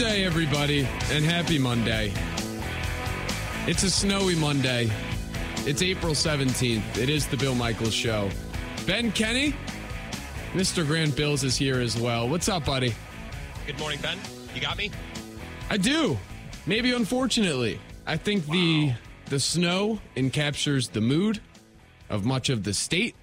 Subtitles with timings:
[0.00, 2.10] day, everybody, and happy Monday.
[3.66, 4.90] It's a snowy Monday.
[5.66, 6.96] It's April 17th.
[6.96, 8.30] It is the Bill Michaels Show.
[8.86, 9.54] Ben Kenney,
[10.54, 10.86] Mr.
[10.86, 12.26] Grant Bilse is here as well.
[12.30, 12.94] What's up, buddy?
[13.66, 14.16] Good morning, Ben.
[14.54, 14.90] You got me?
[15.68, 16.16] I do.
[16.64, 17.78] Maybe unfortunately.
[18.06, 18.54] I think wow.
[18.54, 18.92] the
[19.26, 21.42] the snow encaptures the mood
[22.08, 23.16] of much of the state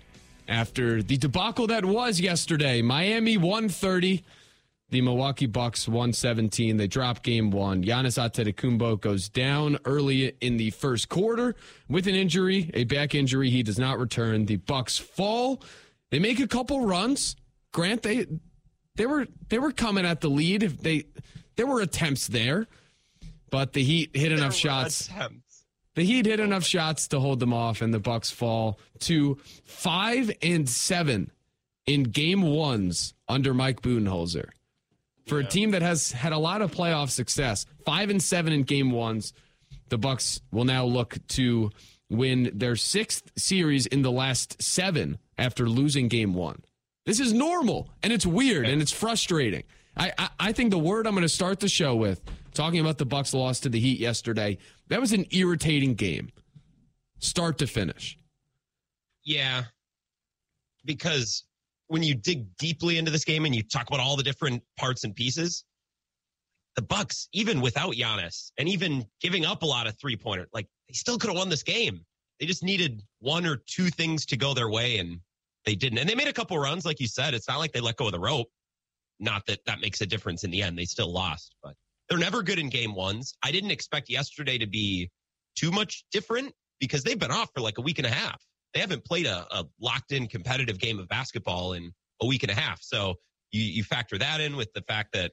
[0.47, 2.83] after the debacle that was yesterday.
[2.83, 4.23] Miami 130,
[4.89, 6.77] the Milwaukee Bucks 117.
[6.77, 7.83] They drop game one.
[7.83, 11.55] Giannis Antetokounmpo goes down early in the first quarter
[11.89, 13.49] with an injury, a back injury.
[13.49, 14.45] He does not return.
[14.45, 15.61] The Bucks fall.
[16.09, 17.35] They make a couple runs.
[17.73, 18.27] Grant, they
[18.95, 20.61] they were they were coming at the lead.
[20.61, 21.05] They
[21.57, 22.67] there were attempts there,
[23.49, 25.07] but the Heat hit enough shots.
[25.07, 25.65] Attempts.
[25.95, 30.31] The Heat hit enough shots to hold them off, and the Bucks fall to five
[30.41, 31.31] and seven
[31.85, 34.49] in game ones under Mike Budenholzer.
[35.27, 35.47] For yeah.
[35.47, 38.91] a team that has had a lot of playoff success, five and seven in game
[38.91, 39.33] ones,
[39.89, 41.71] the Bucks will now look to
[42.09, 46.63] win their sixth series in the last seven after losing game one.
[47.05, 49.63] This is normal and it's weird and it's frustrating.
[49.95, 52.21] I, I, I think the word I'm going to start the show with,
[52.53, 54.57] talking about the Bucks loss to the Heat yesterday,
[54.89, 56.29] that was an irritating game,
[57.19, 58.17] start to finish.
[59.23, 59.63] Yeah,
[60.85, 61.43] because
[61.87, 65.03] when you dig deeply into this game and you talk about all the different parts
[65.03, 65.63] and pieces,
[66.75, 70.67] the Bucks, even without Giannis and even giving up a lot of three pointer, like
[70.87, 72.05] they still could have won this game.
[72.39, 75.19] They just needed one or two things to go their way, and
[75.65, 75.97] they didn't.
[75.97, 77.33] And they made a couple runs, like you said.
[77.33, 78.47] It's not like they let go of the rope.
[79.19, 80.77] Not that that makes a difference in the end.
[80.77, 81.73] They still lost, but
[82.07, 83.33] they're never good in game ones.
[83.43, 85.09] I didn't expect yesterday to be
[85.55, 88.39] too much different because they've been off for like a week and a half.
[88.73, 91.91] They haven't played a, a locked in competitive game of basketball in
[92.21, 92.81] a week and a half.
[92.81, 93.15] So
[93.51, 95.31] you, you factor that in with the fact that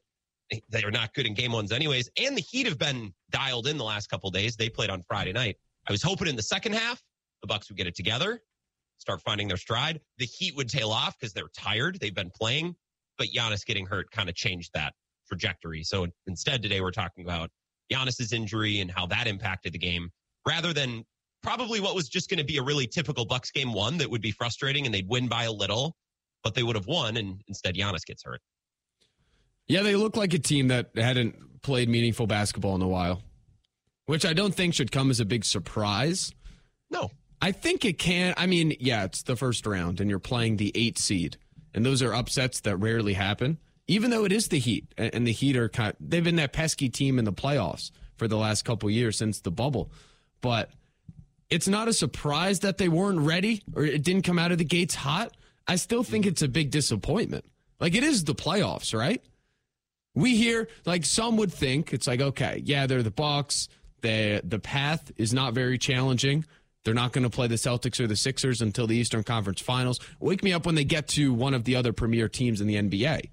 [0.71, 2.11] they are not good in game ones anyways.
[2.19, 4.56] And the Heat have been dialed in the last couple days.
[4.56, 5.56] They played on Friday night.
[5.89, 7.03] I was hoping in the second half,
[7.43, 8.41] the Bucks would get it together,
[8.99, 10.00] start finding their stride.
[10.19, 11.99] The Heat would tail off because they're tired.
[12.00, 12.77] They've been playing,
[13.19, 14.94] but Giannis getting hurt kind of changed that
[15.27, 15.83] trajectory.
[15.83, 17.50] So instead, today we're talking about
[17.93, 20.11] Giannis's injury and how that impacted the game,
[20.47, 21.05] rather than
[21.44, 24.22] probably what was just going to be a really typical Bucks game one that would
[24.22, 25.94] be frustrating and they'd win by a little,
[26.43, 28.41] but they would have won, and instead Giannis gets hurt.
[29.69, 33.22] Yeah, they look like a team that hadn't played meaningful basketball in a while
[34.06, 36.32] which I don't think should come as a big surprise.
[36.91, 37.10] No.
[37.41, 38.34] I think it can.
[38.37, 41.37] I mean, yeah, it's the first round and you're playing the eight seed,
[41.75, 44.87] and those are upsets that rarely happen, even though it is the Heat.
[44.97, 48.28] And the Heat are kind of, they've been that pesky team in the playoffs for
[48.28, 49.91] the last couple years since the bubble.
[50.41, 50.71] But
[51.50, 54.65] it's not a surprise that they weren't ready or it didn't come out of the
[54.65, 55.37] gates hot.
[55.66, 57.44] I still think it's a big disappointment.
[57.81, 59.22] Like it is the playoffs, right?
[60.15, 63.69] We hear like some would think it's like okay, yeah, they're the Bucks,
[64.00, 66.44] the the path is not very challenging.
[66.84, 70.00] They're not going to play the Celtics or the Sixers until the Eastern Conference Finals.
[70.21, 72.76] Wake me up when they get to one of the other premier teams in the
[72.76, 73.31] NBA.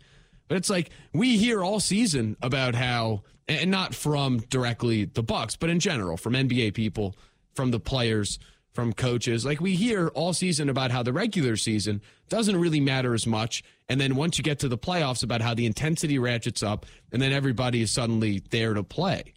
[0.47, 5.55] But it's like we hear all season about how and not from directly the Bucks,
[5.55, 7.15] but in general from NBA people,
[7.53, 8.39] from the players,
[8.73, 9.45] from coaches.
[9.45, 13.63] Like we hear all season about how the regular season doesn't really matter as much.
[13.89, 17.21] And then once you get to the playoffs, about how the intensity ratchets up, and
[17.21, 19.33] then everybody is suddenly there to play.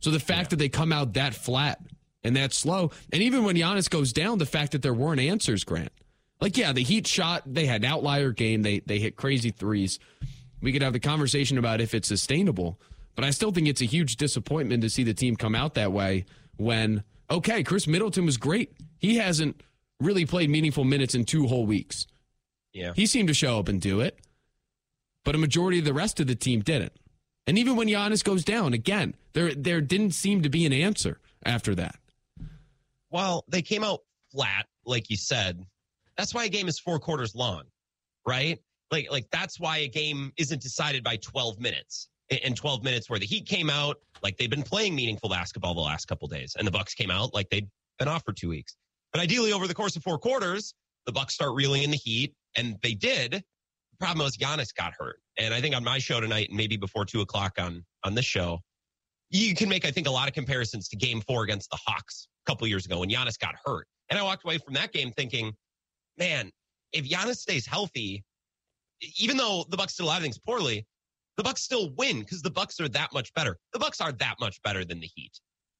[0.00, 0.48] So the fact yeah.
[0.50, 1.80] that they come out that flat
[2.24, 5.64] and that slow, and even when Giannis goes down, the fact that there weren't answers,
[5.64, 5.92] Grant.
[6.40, 9.98] Like, yeah, the Heat shot, they had an outlier game, they they hit crazy threes.
[10.60, 12.80] We could have the conversation about if it's sustainable,
[13.14, 15.92] but I still think it's a huge disappointment to see the team come out that
[15.92, 16.26] way
[16.56, 18.72] when, okay, Khris Middleton was great.
[18.98, 19.62] He hasn't
[20.00, 22.06] really played meaningful minutes in two whole weeks.
[22.72, 22.92] Yeah.
[22.94, 24.18] He seemed to show up and do it,
[25.24, 26.92] but a majority of the rest of the team didn't.
[27.46, 31.18] And even when Giannis goes down, again, there there didn't seem to be an answer
[31.44, 31.98] after that.
[33.10, 35.64] Well, they came out flat, like you said.
[36.18, 37.62] That's why a game is four quarters long,
[38.26, 38.58] right?
[38.90, 42.08] Like like that's why a game isn't decided by 12 minutes.
[42.30, 45.80] In 12 minutes where the Heat came out like they've been playing meaningful basketball the
[45.80, 48.76] last couple days, and the Bucks came out like they'd been off for two weeks.
[49.12, 50.74] But ideally, over the course of four quarters,
[51.06, 53.32] the Bucks start reeling in the Heat, and they did.
[53.32, 56.76] The problem was Giannis got hurt, and I think on my show tonight, and maybe
[56.76, 58.60] before two o'clock on on this show,
[59.30, 62.28] you can make I think a lot of comparisons to Game Four against the Hawks
[62.46, 65.12] a couple years ago when Giannis got hurt, and I walked away from that game
[65.12, 65.54] thinking,
[66.18, 66.50] man,
[66.92, 68.22] if Giannis stays healthy,
[69.18, 70.86] even though the Bucks still have things poorly,
[71.38, 73.56] the Bucks still win because the Bucks are that much better.
[73.72, 75.30] The Bucks are that much better than the Heat,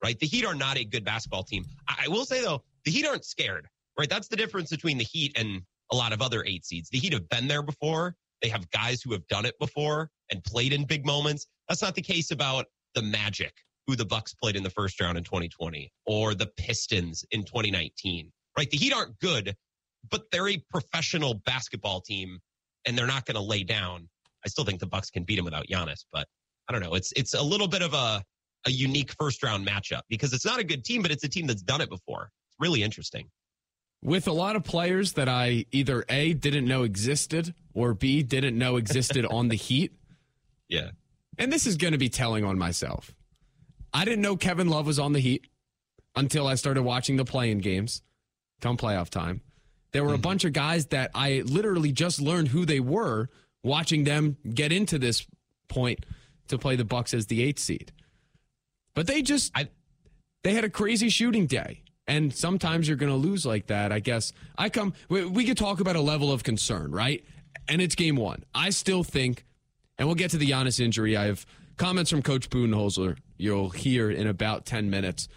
[0.02, 0.18] right?
[0.18, 1.64] The Heat are not a good basketball team.
[1.88, 3.66] I, I will say though, the Heat aren't scared,
[3.98, 4.08] right?
[4.08, 5.60] That's the difference between the Heat and
[5.90, 6.88] a lot of other eight seeds.
[6.88, 8.14] The Heat have been there before.
[8.40, 11.48] They have guys who have done it before and played in big moments.
[11.68, 13.52] That's not the case about the Magic,
[13.88, 18.30] who the Bucks played in the first round in 2020, or the Pistons in 2019.
[18.56, 18.70] Right?
[18.70, 19.56] The Heat aren't good,
[20.08, 22.38] but they're a professional basketball team,
[22.86, 24.08] and they're not going to lay down.
[24.44, 26.26] I still think the Bucks can beat him without Giannis, but
[26.68, 26.94] I don't know.
[26.94, 28.22] It's it's a little bit of a
[28.66, 31.46] a unique first round matchup because it's not a good team, but it's a team
[31.46, 32.30] that's done it before.
[32.48, 33.28] It's really interesting.
[34.02, 38.56] With a lot of players that I either A didn't know existed or B didn't
[38.56, 39.92] know existed on the Heat.
[40.70, 40.90] Yeah.
[41.38, 43.14] And this is going to be telling on myself.
[43.94, 45.46] I didn't know Kevin Love was on the Heat
[46.14, 48.02] until I started watching the playing games
[48.60, 49.40] come playoff time.
[49.92, 50.22] There were a mm-hmm.
[50.22, 53.30] bunch of guys that I literally just learned who they were
[53.62, 55.26] watching them get into this
[55.68, 56.04] point
[56.48, 57.92] to play the Bucks as the eighth seed.
[58.94, 59.68] But they just I,
[60.42, 61.82] they had a crazy shooting day.
[62.06, 63.92] And sometimes you're going to lose like that.
[63.92, 67.22] I guess I come, we, we could talk about a level of concern, right?
[67.68, 68.44] And it's game one.
[68.54, 69.44] I still think,
[69.98, 71.18] and we'll get to the Giannis injury.
[71.18, 71.44] I have
[71.76, 75.28] comments from Coach Budenholzer you'll hear in about 10 minutes.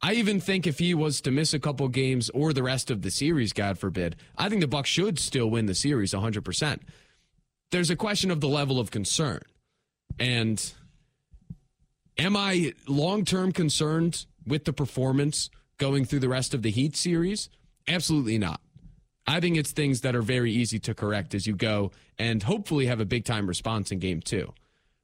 [0.00, 3.02] I even think if he was to miss a couple games or the rest of
[3.02, 6.80] the series, God forbid, I think the Bucks should still win the series 100%.
[7.72, 9.40] There's a question of the level of concern.
[10.18, 10.72] And
[12.18, 16.96] am I long term concerned with the performance going through the rest of the Heat
[16.96, 17.48] series?
[17.88, 18.60] Absolutely not.
[19.26, 22.86] I think it's things that are very easy to correct as you go and hopefully
[22.86, 24.52] have a big time response in game two.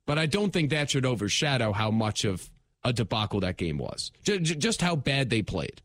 [0.06, 2.50] But I don't think that should overshadow how much of
[2.84, 4.12] a debacle that game was.
[4.22, 5.82] Just how bad they played.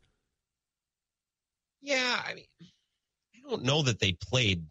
[1.80, 4.64] Yeah, I mean, I don't know that they played.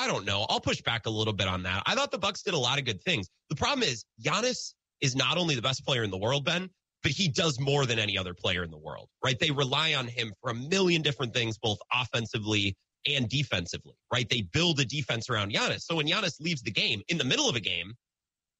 [0.00, 0.46] I don't know.
[0.48, 1.82] I'll push back a little bit on that.
[1.84, 3.28] I thought the Bucks did a lot of good things.
[3.50, 6.70] The problem is Giannis is not only the best player in the world, Ben,
[7.02, 9.38] but he does more than any other player in the world, right?
[9.38, 12.74] They rely on him for a million different things, both offensively
[13.06, 14.26] and defensively, right?
[14.26, 15.82] They build a defense around Giannis.
[15.82, 17.92] So when Giannis leaves the game in the middle of a game,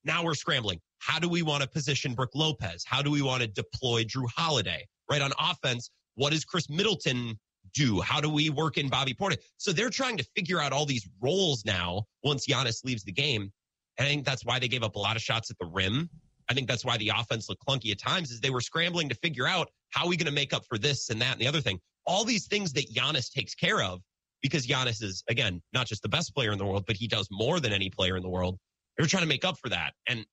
[0.04, 0.78] now we're scrambling.
[0.98, 2.84] How do we want to position Brook Lopez?
[2.86, 5.22] How do we want to deploy Jrue Holiday, right?
[5.22, 7.38] On offense, what is Khris Middleton
[7.74, 8.00] do?
[8.00, 9.38] How do we work in Bobby Portis?
[9.56, 13.52] So they're trying to figure out all these roles now once Giannis leaves the game.
[13.98, 16.08] And I think that's why they gave up a lot of shots at the rim
[16.50, 19.14] I think that's why the offense looked clunky at times is they were scrambling to
[19.14, 21.46] figure out how are we going to make up for this and that and the
[21.46, 21.80] other thing.
[22.06, 24.00] All these things that Giannis takes care of
[24.42, 27.28] because Giannis is again not just the best player in the world, but he does
[27.30, 28.58] more than any player in the world.
[28.96, 29.92] They're trying to make up for that.
[30.08, 30.26] And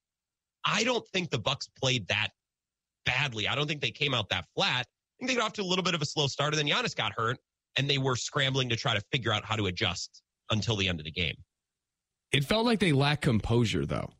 [0.65, 2.29] I don't think the Bucks played that
[3.05, 3.47] badly.
[3.47, 4.87] I don't think they came out that flat.
[5.19, 6.95] Think they got off to a little bit of a slow start, and then Giannis
[6.95, 7.37] got hurt,
[7.77, 10.99] and they were scrambling to try to figure out how to adjust until the end
[10.99, 11.35] of the game.
[12.31, 14.11] It felt like they lacked composure, though.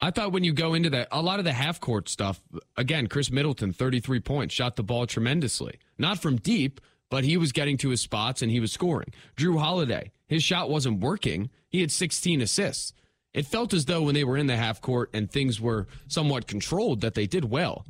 [0.00, 2.40] I thought when you go into that, a lot of the half court stuff,
[2.76, 5.78] again, Khris Middleton, 33 points, shot the ball tremendously.
[5.98, 6.80] Not from deep,
[7.10, 9.12] but he was getting to his spots and he was scoring.
[9.36, 11.50] Jrue Holiday, his shot wasn't working.
[11.68, 12.92] He had 16 assists.
[13.34, 16.46] It felt as though when they were in the half court and things were somewhat
[16.46, 17.84] controlled that they did well.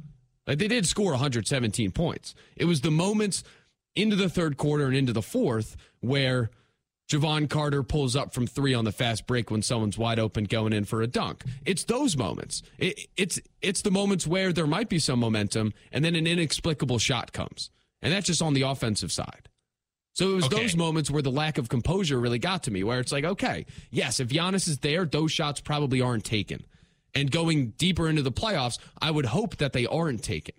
[0.49, 2.35] Like they did score 117 points.
[2.56, 3.45] It was the moments
[3.95, 6.50] into the third quarter and into the fourth where
[7.11, 10.73] Jevon Carter pulls up from three on the fast break when someone's wide open going
[10.73, 11.45] in for a dunk.
[11.67, 12.62] It's those moments.
[12.79, 16.99] It, it's it's the moments where there might be some momentum and then an inexplicable
[16.99, 19.50] shot comes, and that's just on the offensive side.
[20.14, 20.62] So it was okay.
[20.62, 23.67] those moments where the lack of composure really got to me, where it's like, okay,
[23.90, 26.64] yes, if Giannis is there, those shots probably aren't taken.
[27.15, 30.55] And going deeper into the playoffs, I would hope that they aren't taken,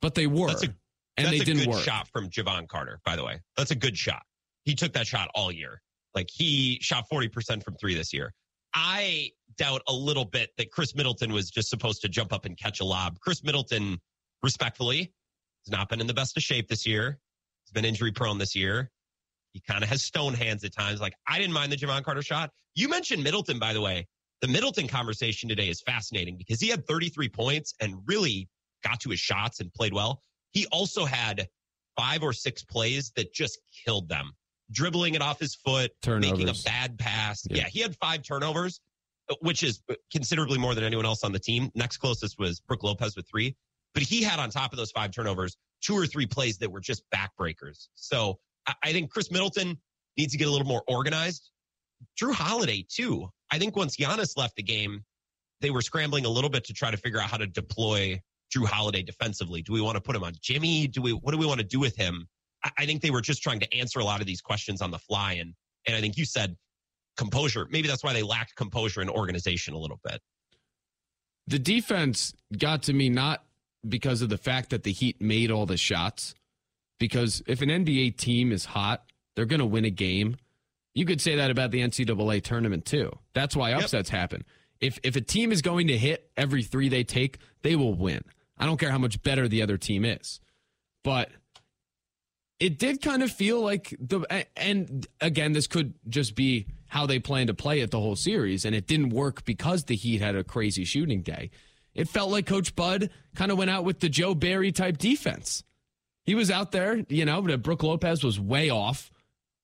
[0.00, 0.68] but they were, that's a,
[1.16, 1.82] and that's they didn't a good work.
[1.82, 3.40] Shot from Jevon Carter, by the way.
[3.56, 4.22] That's a good shot
[4.68, 5.80] he took that shot all year.
[6.14, 8.34] Like he shot 40% from three this year.
[8.74, 12.56] I doubt a little bit that Khris Middleton was just supposed to jump up and
[12.56, 13.18] catch a lob.
[13.18, 13.98] Khris Middleton,
[14.42, 15.14] respectfully,
[15.64, 17.18] has not been in the best of shape this year.
[17.64, 18.90] He's been injury prone this year.
[19.54, 21.00] He kind of has stone hands at times.
[21.00, 22.50] Like I didn't mind the Jevon Carter shot.
[22.74, 24.06] You mentioned Middleton, by the way.
[24.40, 28.48] The Middleton conversation today is fascinating because he had 33 points and really
[28.84, 30.22] got to his shots and played well.
[30.52, 31.48] He also had
[31.96, 34.32] five or six plays that just killed them
[34.70, 36.30] dribbling it off his foot, turnovers.
[36.30, 37.46] making a bad pass.
[37.48, 37.58] Yeah.
[37.58, 38.80] yeah, he had five turnovers,
[39.40, 41.70] which is considerably more than anyone else on the team.
[41.74, 43.56] Next closest was Brook Lopez with three.
[43.94, 46.80] But he had on top of those five turnovers two or three plays that were
[46.80, 47.88] just backbreakers.
[47.94, 48.38] So
[48.82, 49.78] I think Khris Middleton
[50.16, 51.50] needs to get a little more organized.
[52.20, 53.28] Jrue Holiday, too.
[53.50, 55.04] I think once Giannis left the game,
[55.60, 58.20] they were scrambling a little bit to try to figure out how to deploy
[58.54, 59.62] Jrue Holiday defensively.
[59.62, 60.86] Do we want to put him on Jimmy?
[60.86, 62.26] Do we what do we want to do with him?
[62.76, 64.98] I think they were just trying to answer a lot of these questions on the
[64.98, 65.34] fly.
[65.34, 65.54] And,
[65.86, 66.56] and I think you said
[67.16, 67.68] composure.
[67.70, 70.20] Maybe that's why they lacked composure and organization a little bit.
[71.46, 73.44] The defense got to me not
[73.88, 76.34] because of the fact that the Heat made all the shots,
[76.98, 80.36] because if an NBA team is hot, they're going to win a game.
[80.98, 83.16] You could say that about the NCAA tournament too.
[83.32, 84.18] That's why upsets yep.
[84.18, 84.44] happen.
[84.80, 88.24] If if a team is going to hit every three they take, they will win.
[88.58, 90.40] I don't care how much better the other team is.
[91.04, 91.30] But
[92.58, 94.22] it did kind of feel like the
[94.56, 98.64] and again this could just be how they plan to play it the whole series
[98.64, 101.50] and it didn't work because the Heat had a crazy shooting day.
[101.94, 105.62] It felt like coach Bud kind of went out with the Joe Barry type defense.
[106.24, 109.12] He was out there, you know, but Brook Lopez was way off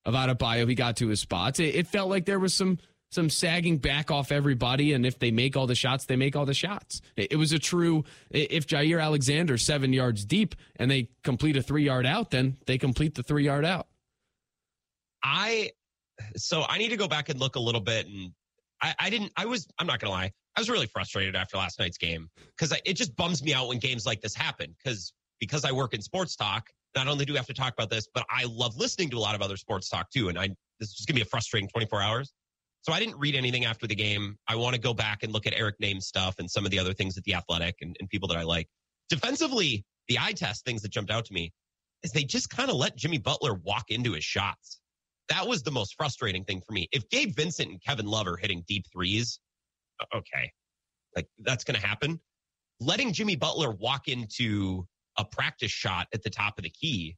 [0.04, 0.68] of Adebayo.
[0.68, 1.60] He got to his spots.
[1.60, 2.78] It, it felt like there was some
[3.10, 4.92] some sagging back off everybody.
[4.92, 7.00] And if they make all the shots, they make all the shots.
[7.16, 11.84] It, was a true, if Jaire Alexander seven yards deep and they complete a three
[11.84, 13.86] yard out, then they complete the three yard out.
[15.22, 15.70] I,
[16.36, 18.06] so I need to go back and look a little bit.
[18.06, 18.32] And
[18.82, 20.32] I, I didn't, I was, I'm not going to lie.
[20.56, 23.78] I was really frustrated after last night's game because it just bums me out when
[23.78, 24.74] games like this happen.
[24.82, 27.90] Because because I work in sports talk, not only do we have to talk about
[27.90, 30.28] this, but I love listening to a lot of other sports talk too.
[30.28, 30.48] And I
[30.80, 32.32] this is just gonna be a frustrating 24 hours.
[32.82, 34.36] So I didn't read anything after the game.
[34.46, 36.78] I want to go back and look at Eric Nehm stuff and some of the
[36.78, 38.68] other things at the athletic and, and people that I like.
[39.08, 41.50] Defensively, the eye test things that jumped out to me
[42.02, 44.80] is they just kind of let Jimmy Butler walk into his shots.
[45.30, 46.86] That was the most frustrating thing for me.
[46.92, 49.40] If Gabe Vincent and Kevin Love are hitting deep threes,
[50.14, 50.52] okay,
[51.16, 52.20] like that's going to happen.
[52.80, 54.86] Letting Jimmy Butler walk into
[55.18, 57.16] a practice shot at the top of the key,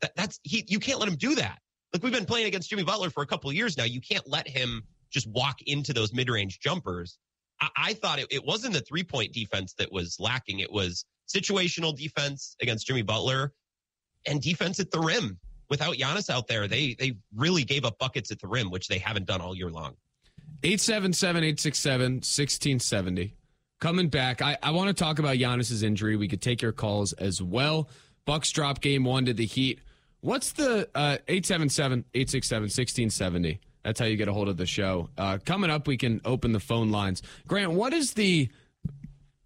[0.00, 0.64] that, that's he.
[0.68, 1.58] You can't let him do that.
[1.92, 3.84] Like we've been playing against Jimmy Butler for a couple of years now.
[3.84, 7.18] You can't let him just walk into those mid range jumpers.
[7.60, 10.60] I, I thought it, it wasn't the three point defense that was lacking.
[10.60, 13.52] It was situational defense against Jimmy Butler
[14.26, 15.38] and defense at the rim.
[15.68, 18.98] Without Giannis out there, they they really gave up buckets at the rim, which they
[18.98, 19.96] haven't done all year long.
[20.62, 23.34] 877 867 1670.
[23.78, 26.16] Coming back, I, I want to talk about Giannis's injury.
[26.16, 27.90] We could take your calls as well.
[28.24, 29.80] Bucks drop game one to the Heat.
[30.20, 33.60] What's the uh, 877 867 1670?
[33.84, 35.10] That's how you get a hold of the show.
[35.16, 37.22] Uh, coming up, we can open the phone lines.
[37.46, 38.48] Grant, what is the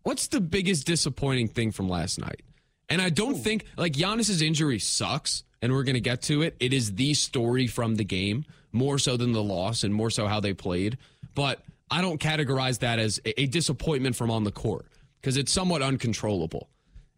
[0.03, 2.41] what's the biggest disappointing thing from last night?
[2.89, 3.39] And I don't Ooh.
[3.39, 6.57] think like Giannis's injury sucks, and we're going to get to it.
[6.61, 10.27] It is the story from the game more so than the loss, and more so
[10.27, 10.97] how they played.
[11.35, 14.87] But I don't categorize that as a disappointment from on the court
[15.21, 16.69] because it's somewhat uncontrollable.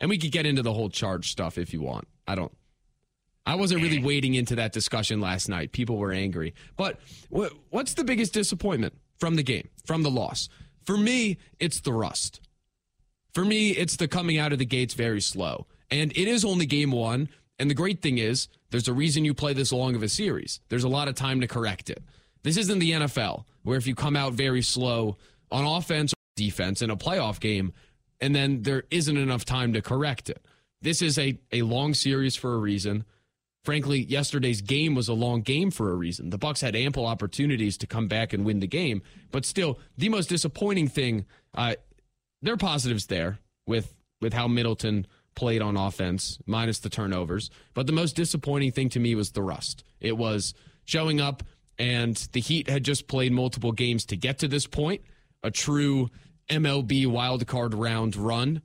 [0.00, 2.08] And we could get into the whole charge stuff if you want.
[2.26, 2.52] I don't
[3.44, 4.04] I wasn't really eh.
[4.04, 5.72] wading into that discussion last night.
[5.72, 6.54] People were angry.
[6.76, 7.00] But
[7.70, 10.48] what's the biggest disappointment from the game, from the loss?
[10.84, 12.40] For me, it's the rust.
[13.34, 15.66] For me, it's the coming out of the gates very slow.
[15.90, 17.28] And it is only game one.
[17.58, 20.60] And the great thing is, there's a reason you play this long of a series.
[20.68, 22.02] There's a lot of time to correct it.
[22.42, 25.16] This isn't the NFL, where if you come out very slow
[25.50, 27.72] on offense or defense in a playoff game,
[28.20, 30.44] and then there isn't enough time to correct it.
[30.80, 33.04] This is a, a long series for a reason.
[33.64, 36.30] Frankly, yesterday's game was a long game for a reason.
[36.30, 40.08] The Bucks had ample opportunities to come back and win the game, but still, the
[40.08, 41.76] most disappointing thing, uh,
[42.40, 47.50] there are positives there with with how Middleton played on offense, minus the turnovers.
[47.74, 49.84] But the most disappointing thing to me was the rust.
[50.00, 51.42] It was showing up,
[51.78, 55.02] and the Heat had just played multiple games to get to this point,
[55.42, 56.10] a true
[56.48, 58.62] MLB wildcard round run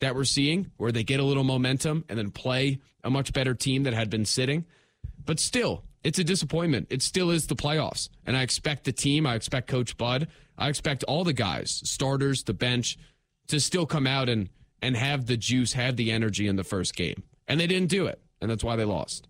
[0.00, 3.54] that we're seeing, where they get a little momentum and then play a much better
[3.54, 4.64] team that had been sitting.
[5.24, 6.88] But still, it's a disappointment.
[6.90, 8.08] It still is the playoffs.
[8.26, 12.44] And I expect the team, I expect Coach Bud, I expect all the guys, starters,
[12.44, 12.98] the bench,
[13.48, 14.48] to still come out and,
[14.82, 17.22] and have the juice, have the energy in the first game.
[17.46, 18.20] And they didn't do it.
[18.40, 19.26] And that's why they lost.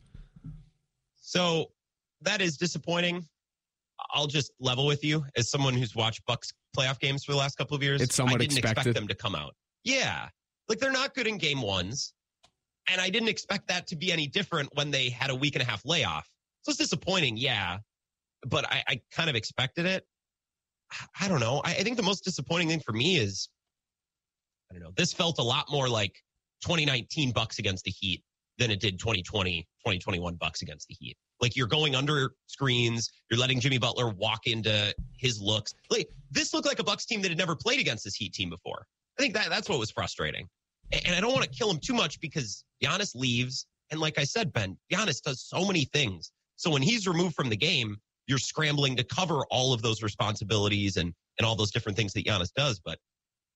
[1.20, 1.70] So
[2.22, 3.26] that is disappointing.
[4.12, 7.56] I'll just level with you as someone who's watched Bucks playoff games for the last
[7.56, 8.00] couple of years.
[8.00, 8.78] It's somewhat I didn't expected.
[8.78, 9.54] expect them to come out.
[9.84, 10.28] Yeah.
[10.68, 12.12] Like they're not good in game ones.
[12.90, 15.62] And I didn't expect that to be any different when they had a week and
[15.62, 16.28] a half layoff.
[16.62, 17.78] So it's disappointing, yeah.
[18.46, 20.06] But I, I kind of expected it.
[21.20, 21.60] I don't know.
[21.64, 23.48] I, I think the most disappointing thing for me is
[24.70, 24.92] I don't know.
[24.96, 26.14] This felt a lot more like
[26.62, 28.22] 2019 Bucks against the Heat
[28.58, 31.16] than it did 2020, 2021 Bucks against the Heat.
[31.40, 35.74] Like you're going under screens, you're letting Jimmy Butler walk into his looks.
[35.90, 38.50] Like this looked like a Bucks team that had never played against this Heat team
[38.50, 38.86] before.
[39.18, 40.48] I think that that's what was frustrating.
[40.92, 43.66] And I don't want to kill him too much because Giannis leaves.
[43.90, 46.32] And like I said, Ben, Giannis does so many things.
[46.56, 47.96] So when he's removed from the game,
[48.26, 52.24] you're scrambling to cover all of those responsibilities and, and all those different things that
[52.24, 52.80] Giannis does.
[52.84, 52.98] But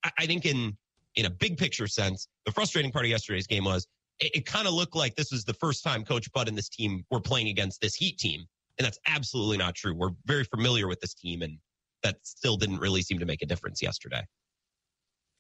[0.04, 0.76] I, I think in,
[1.16, 3.87] in a big picture sense, the frustrating part of yesterday's game was
[4.23, 6.69] it, it kind of looked like this was the first time Coach Bud and this
[6.69, 8.45] team were playing against this Heat team.
[8.79, 9.95] And that's absolutely not true.
[9.95, 11.59] We're very familiar with this team, and
[12.02, 14.23] that still didn't really seem to make a difference yesterday.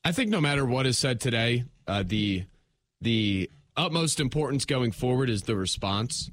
[0.04, 2.44] I think no matter what is said today, uh, the
[3.00, 6.30] the utmost importance going forward is the response.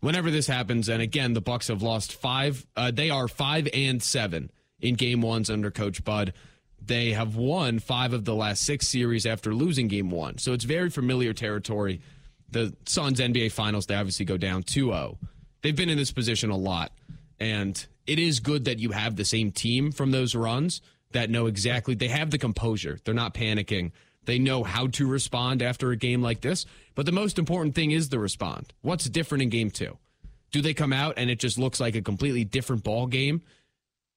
[0.00, 2.66] Whenever this happens, and again, the Bucks have lost five.
[2.76, 4.50] Uh, they are five and seven
[4.80, 6.32] in game ones under Coach Bud.
[6.84, 10.38] They have won five of the last six series after losing game one.
[10.38, 12.00] So it's very familiar territory.
[12.50, 15.18] The Suns NBA Finals, they obviously go down 2 0.
[15.62, 16.92] They've been in this position a lot.
[17.38, 20.80] And it is good that you have the same team from those runs
[21.12, 22.98] that know exactly, they have the composure.
[23.04, 23.92] They're not panicking.
[24.24, 26.66] They know how to respond after a game like this.
[26.94, 28.72] But the most important thing is the respond.
[28.82, 29.98] What's different in game two?
[30.52, 33.42] Do they come out and it just looks like a completely different ball game?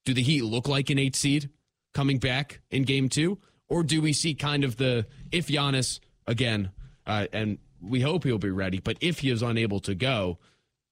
[0.03, 1.50] Do the Heat look like an eight seed
[1.96, 3.40] coming back in game two?
[3.68, 6.70] Or do we see kind of the if Giannis, again,
[7.08, 10.38] uh, and we hope he'll be ready, but if he is unable to go,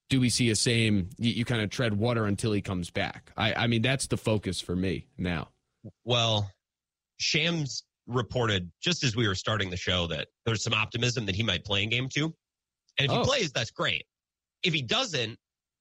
[0.09, 3.31] do we see a same, you, you kind of tread water until he comes back?
[3.37, 5.49] I, I mean, that's the focus for me now.
[6.03, 6.49] Well,
[7.17, 11.43] Shams reported just as we were starting the show that there's some optimism that he
[11.43, 12.33] might play in game two.
[12.97, 13.19] And if oh.
[13.19, 14.05] he plays, that's great.
[14.63, 15.37] If he doesn't,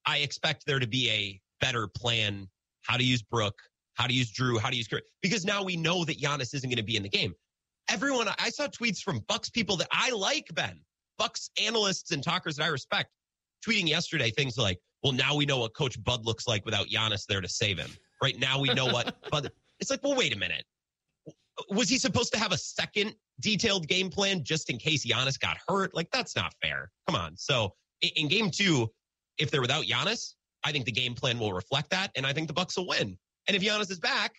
[0.06, 2.48] I expect there to be a better plan
[2.82, 3.54] how to use Brook,
[3.94, 6.68] how to use Jrue, how to use Curry, because now we know that Giannis isn't
[6.68, 7.34] going to be in the game.
[7.90, 10.80] Everyone, I saw tweets from Bucks people that I like, Ben,
[11.18, 13.10] Bucks analysts and talkers that I respect,
[13.66, 17.26] tweeting yesterday things like, well, now we know what Coach Bud looks like without Giannis
[17.26, 17.90] there to save him.
[18.22, 19.50] Right now we know what Bud.
[19.80, 20.64] It's like, well, wait a minute
[21.70, 25.58] was he supposed to have a second detailed game plan just in case Giannis got
[25.68, 25.94] hurt?
[25.94, 26.90] Like that's not fair.
[27.08, 27.36] Come on.
[27.36, 28.90] So in, in game two,
[29.38, 30.34] if they're without Giannis,
[30.64, 33.18] I think the game plan will reflect that, and I think the Bucks will win.
[33.48, 34.34] And if Giannis is back,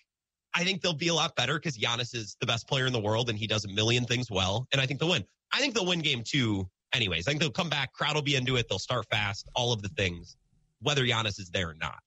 [0.54, 3.00] I think they'll be a lot better because Giannis is the best player in the
[3.00, 4.68] world and he does a million things well.
[4.72, 5.26] And I think they'll win.
[5.54, 7.28] I think they'll win game two anyways.
[7.28, 9.82] I think they'll come back, crowd will be into it, they'll start fast, all of
[9.82, 10.38] the things,
[10.82, 11.98] whether Giannis is there or not.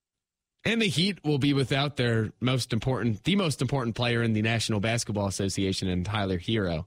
[0.64, 4.42] And the Heat will be without their most important, the most important player in the
[4.42, 6.86] National Basketball Association, and Tyler Herro.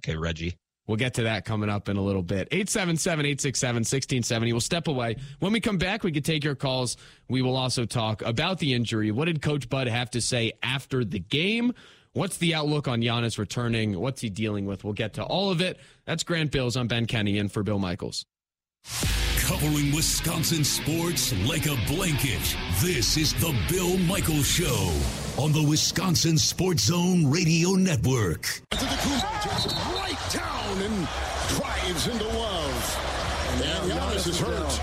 [0.00, 0.58] Okay, Reggie.
[0.86, 2.48] We'll get to that coming up in a little bit.
[2.52, 4.52] 877 867 1670.
[4.52, 5.16] We'll step away.
[5.40, 6.96] When we come back, we can take your calls.
[7.28, 9.10] We will also talk about the injury.
[9.10, 11.72] What did Coach Bud have to say after the game?
[12.12, 13.98] What's the outlook on Giannis returning?
[13.98, 14.84] What's he dealing with?
[14.84, 15.78] We'll get to all of it.
[16.06, 16.76] That's Grant Bilse.
[16.76, 18.24] I'm Ben Kenney in for Bill Michaels.
[19.40, 22.56] Covering Wisconsin sports like a blanket.
[22.80, 24.92] This is the Bill Michaels Show
[25.38, 28.62] on the Wisconsin Sports Zone Radio Network.
[28.72, 31.08] Right down and
[31.48, 33.02] drives into love.
[33.62, 34.80] And Giannis is hurt.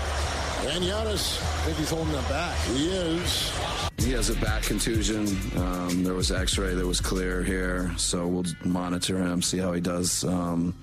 [0.72, 2.56] And Giannis, I think he's holding that back.
[2.66, 3.52] He is.
[3.98, 5.26] He has a back contusion.
[5.56, 9.80] Um, there was X-ray that was clear here, so we'll monitor him, see how he
[9.80, 10.24] does.
[10.24, 10.74] Um,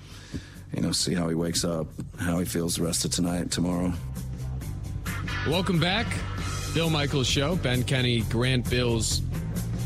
[0.74, 1.86] you know, see how he wakes up,
[2.18, 3.92] how he feels the rest of tonight, tomorrow.
[5.46, 6.06] Welcome back.
[6.74, 7.56] Bill Michaels Show.
[7.56, 9.20] Ben Kenney, Grant Bilse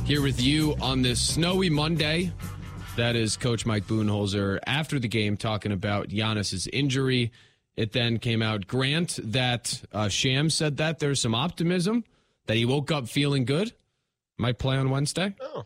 [0.04, 2.32] here with you on this snowy Monday.
[2.96, 7.30] That is Coach Mike Budenholzer after the game talking about Giannis's injury.
[7.76, 12.04] It then came out, Grant, that uh, Shams said that there's some optimism,
[12.46, 13.74] that he woke up feeling good.
[14.38, 15.35] Might play on Wednesday.
[15.42, 15.64] Oh,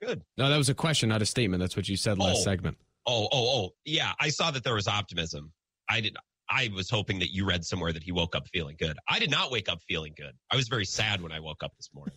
[0.00, 0.22] good.
[0.36, 1.60] No, that was a question, not a statement.
[1.60, 2.42] That's what you said last oh.
[2.42, 2.76] segment.
[3.04, 4.12] Oh, oh, oh, yeah.
[4.20, 5.52] I saw that there was optimism.
[5.88, 6.16] I did.
[6.48, 8.96] I was hoping that you read somewhere that he woke up feeling good.
[9.08, 10.34] I did not wake up feeling good.
[10.52, 12.16] I was very sad when I woke up this morning.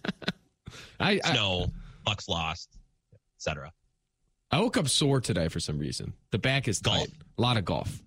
[1.00, 1.72] I snow, I,
[2.06, 2.78] Bucks lost,
[3.36, 3.72] etc.
[4.52, 6.14] I woke up sore today for some reason.
[6.32, 7.00] The back is golf.
[7.00, 7.10] tight.
[7.38, 8.02] A lot of golf.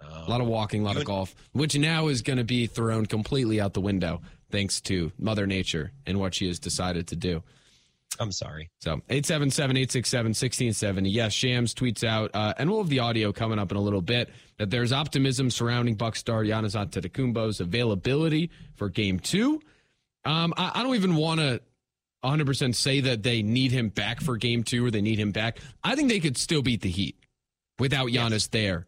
[0.00, 3.06] a lot of walking, a lot of golf, which now is going to be thrown
[3.06, 7.42] completely out the window thanks to Mother Nature and what she has decided to do.
[8.20, 8.70] I'm sorry.
[8.80, 11.12] So 877-867-1670.
[11.12, 14.02] Yes, Shams tweets out, uh, and we'll have the audio coming up in a little
[14.02, 19.60] bit, that there's optimism surrounding Buck star Giannis Antetokounmpo's availability for game two.
[20.24, 21.60] Um, I, I don't even want to
[22.24, 25.58] 100% say that they need him back for game two or they need him back.
[25.82, 27.16] I think they could still beat the Heat
[27.78, 28.46] without Giannis yes.
[28.48, 28.86] there.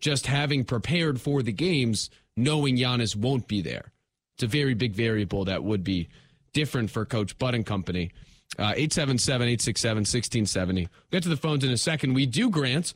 [0.00, 3.92] Just having prepared for the games, knowing Giannis won't be there.
[4.36, 6.08] It's a very big variable that would be
[6.52, 8.12] different for Coach Bud and company.
[8.58, 10.80] Uh, 877 867 1670.
[10.82, 12.14] We'll get to the phones in a second.
[12.14, 12.94] We do, Grant,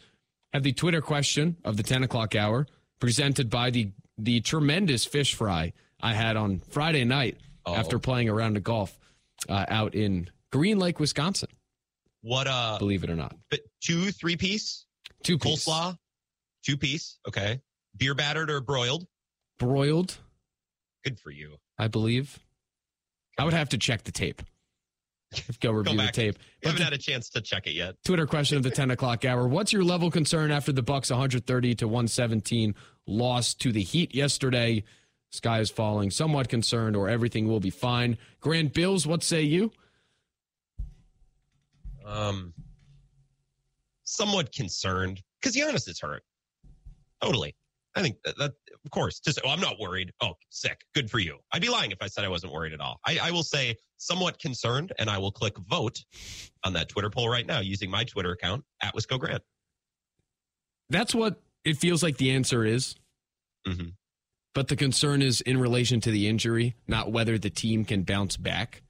[0.52, 2.66] have the Twitter question of the 10 o'clock hour
[3.00, 7.74] presented by the, the tremendous fish fry I had on Friday night oh.
[7.74, 8.98] after playing a round of golf
[9.48, 11.48] uh, out in Green Lake, Wisconsin.
[12.22, 13.34] What, uh, believe it or not.
[13.50, 14.86] But two, three piece?
[15.22, 15.64] Two piece.
[15.66, 15.96] Coleslaw?
[16.64, 17.18] Two piece.
[17.26, 17.60] Okay.
[17.96, 19.06] Beer battered or broiled?
[19.58, 20.18] Broiled.
[21.04, 21.56] Good for you.
[21.78, 22.38] I believe.
[23.38, 24.42] I would have to check the tape.
[25.60, 26.38] Go review Go the tape.
[26.62, 27.96] You haven't had a chance to check it yet.
[28.04, 29.48] Twitter question of the 10 o'clock hour.
[29.48, 32.74] What's your level concern after the Bucks 130 to 117
[33.06, 34.84] loss to the Heat yesterday?
[35.32, 36.10] Sky is falling.
[36.10, 38.18] Somewhat concerned, or everything will be fine.
[38.40, 39.72] Grant Bilse, what say you?
[42.04, 42.52] Um,
[44.04, 46.22] somewhat concerned because Giannis is hurt.
[47.22, 47.54] Totally.
[47.94, 48.52] I think that, that
[48.84, 50.12] of course, to say, oh, I'm not worried.
[50.20, 50.80] Oh, sick.
[50.94, 51.38] Good for you.
[51.52, 52.98] I'd be lying if I said I wasn't worried at all.
[53.06, 56.02] I, I will say somewhat concerned, and I will click vote
[56.64, 59.42] on that Twitter poll right now using my Twitter account at Wisco Grant.
[60.90, 62.96] That's what it feels like the answer is.
[63.66, 63.88] Mm-hmm.
[64.54, 68.36] But the concern is in relation to the injury, not whether the team can bounce
[68.36, 68.82] back.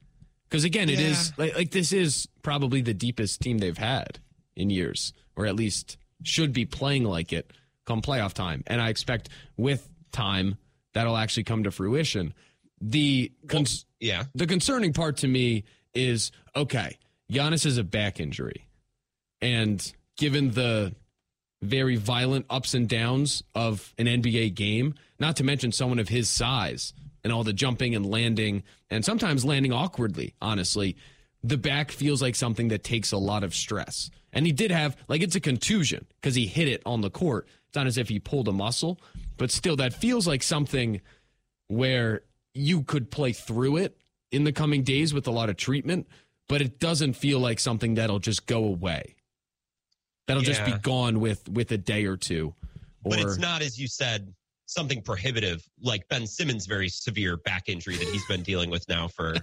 [0.49, 1.45] Because again, it is Yeah.
[1.45, 4.19] like, like this is probably the deepest team they've had
[4.55, 7.51] in years, or at least should be playing like it
[7.85, 8.63] come playoff time.
[8.67, 10.57] And I expect with time
[10.93, 12.33] that'll actually come to fruition.
[12.81, 14.25] The cons- Yeah.
[14.35, 16.97] the concerning part to me is okay,
[17.31, 18.67] Giannis is a back injury.
[19.41, 20.93] And given the
[21.61, 26.29] very violent ups and downs of an NBA game, not to mention someone of his
[26.29, 30.97] size and all the jumping and landing, and sometimes landing awkwardly, honestly,
[31.41, 34.11] the back feels like something that takes a lot of stress.
[34.33, 37.47] And he did have, like, it's a contusion because he hit it on the court.
[37.67, 38.99] It's not as if he pulled a muscle,
[39.37, 40.99] but still, that feels like something
[41.69, 43.97] where you could play through it
[44.29, 46.05] in the coming days with a lot of treatment,
[46.49, 49.15] but it doesn't feel like something that'll just go away.
[50.27, 52.53] That'll just be gone with with a day or two.
[53.03, 54.33] Or But it's not, as you said,
[54.65, 59.07] something prohibitive like Ben Simmons' very severe back injury that he's been dealing with now
[59.07, 59.35] for,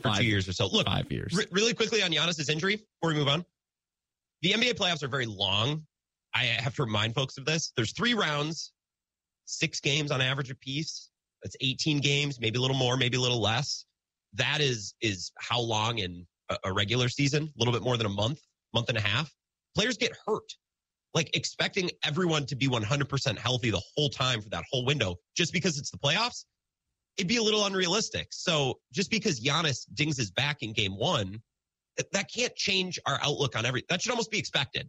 [0.00, 0.66] for two years or so.
[0.66, 1.34] Look, five years.
[1.34, 3.44] re- really quickly on Giannis's injury before we move on.
[4.42, 5.84] The NBA playoffs are very long.
[6.34, 7.72] I have to remind folks of this.
[7.76, 8.72] There's three rounds,
[9.46, 11.10] six games on average apiece.
[11.42, 13.84] That's 18 games, maybe a little more, maybe a little less.
[14.34, 17.44] That is is how long in a, a regular season?
[17.44, 18.40] A little bit more than a month,
[18.74, 19.32] month and a half.
[19.74, 20.52] Players get hurt.
[21.14, 25.52] Like expecting everyone to be 100% healthy the whole time for that whole window just
[25.52, 26.44] because it's the playoffs,
[27.16, 28.28] it'd be a little unrealistic.
[28.30, 31.42] So just because Giannis dings his back in game one,
[32.12, 33.84] that- can't change our outlook on every.
[33.88, 34.88] That should almost be expected,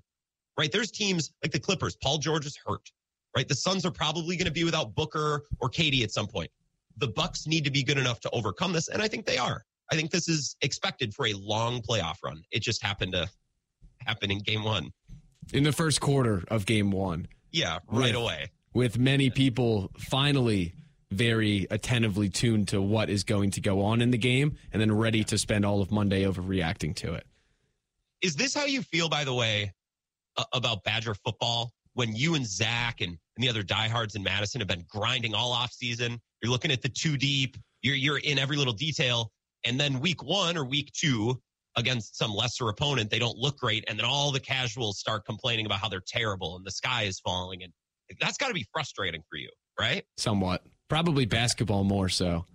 [0.57, 0.71] right?
[0.71, 1.95] There's teams like the Clippers.
[1.95, 2.91] Paul George is hurt,
[3.35, 3.47] right?
[3.47, 6.51] The Suns are probably going to be without Booker or Katie at some point.
[6.97, 9.65] The Bucks need to be good enough to overcome this, and I think they are.
[9.91, 12.43] I think this is expected for a long playoff run.
[12.51, 13.27] It just happened to
[14.05, 14.91] happen in game one.
[15.53, 18.47] In the first quarter of game one, Yeah, right With- away.
[18.73, 20.75] with many people finally
[21.11, 24.91] very attentively tuned to what is going to go on in the game and then
[24.91, 27.25] ready to spend all of Monday overreacting to it.
[28.21, 29.73] Is this how you feel, by the way,
[30.37, 31.71] uh, about Badger football?
[31.93, 35.51] When you and Zach and, and the other diehards in Madison have been grinding all
[35.51, 39.31] off season, you're looking at the two deep, you're you're in every little detail,
[39.65, 41.41] and then week one or week two
[41.75, 45.65] against some lesser opponent, they don't look great, and then all the casuals start complaining
[45.65, 47.71] about how they're terrible and the sky is falling, and
[48.19, 50.03] that's got to be frustrating for you, right?
[50.17, 50.63] Somewhat.
[50.89, 52.45] Probably basketball more so.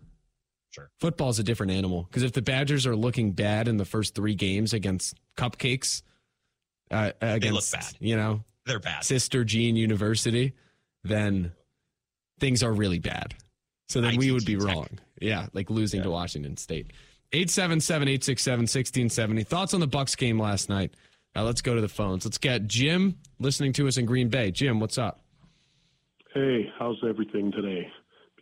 [0.70, 0.90] Sure.
[0.98, 4.35] Football's a different animal because if the Badgers are looking bad in the first three
[4.35, 6.03] games against cupcakes,
[6.90, 7.94] uh, against bad.
[8.00, 9.05] you know They're bad.
[9.05, 10.55] Sister Jean University,
[11.05, 11.53] then
[12.40, 13.35] things are really bad.
[13.88, 14.66] So then we would be Tech.
[14.66, 14.88] wrong.
[15.20, 16.92] Yeah, like losing to Washington State.
[17.32, 19.46] 877-867-1670.
[19.46, 20.94] Thoughts on the Bucks game last night?
[21.34, 22.24] Now let's go to the phones.
[22.24, 24.50] Let's get Jim listening to us in Green Bay.
[24.50, 25.20] Jim, what's up?
[26.32, 27.90] Hey, how's everything today?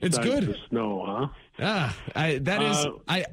[0.00, 0.46] It's good.
[0.46, 1.28] The snow, huh?
[1.60, 3.24] Ah, I, that is Uh, I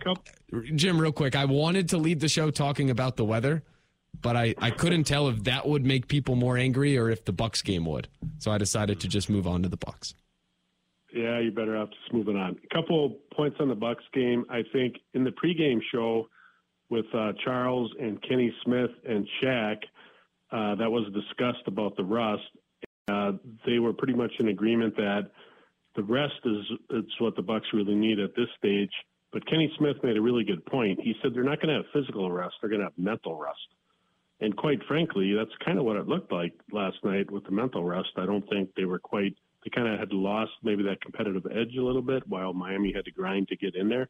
[0.75, 1.35] Jim, real quick.
[1.35, 3.63] I wanted to lead the show talking about the weather,
[4.21, 7.31] but I, I couldn't tell if that would make people more angry or if the
[7.33, 8.07] Bucks game would.
[8.37, 10.13] So I decided to just move on to the Bucks.
[11.13, 12.57] Yeah, you better off just moving on.
[12.63, 14.45] A couple points on the Bucks game.
[14.49, 16.27] I think in the pregame show
[16.89, 19.77] with uh, Charles and Kenny Smith and Shaq,
[20.51, 22.43] uh, that was discussed about the rust.
[23.07, 23.33] Uh,
[23.65, 25.31] they were pretty much in agreement that
[25.95, 28.91] the rest is it's what the Bucks really need at this stage.
[29.31, 30.99] But Kenny Smith made a really good point.
[31.01, 33.59] He said they're not going to have physical rust; they're going to have mental rust.
[34.41, 37.83] And quite frankly, that's kind of what it looked like last night with the mental
[37.83, 38.09] rust.
[38.17, 39.35] I don't think they were quite.
[39.63, 43.05] They kind of had lost maybe that competitive edge a little bit, while Miami had
[43.05, 44.09] to grind to get in there.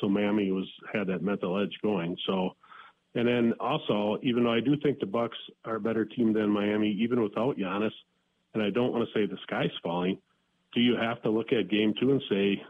[0.00, 2.16] So Miami was had that mental edge going.
[2.26, 2.54] So,
[3.14, 6.50] and then also, even though I do think the Bucks are a better team than
[6.50, 7.92] Miami, even without Giannis,
[8.54, 10.18] and I don't want to say the sky's falling,
[10.74, 12.62] do you have to look at Game Two and say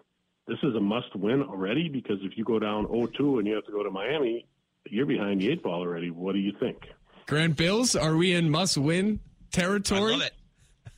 [0.47, 1.89] this is a must-win already?
[1.89, 4.47] Because if you go down 0-2 and you have to go to Miami,
[4.89, 6.11] you're behind the eight ball already.
[6.11, 6.79] What do you think?
[7.27, 10.13] Grant Bilse, are we in must win I territory?
[10.13, 10.33] love it.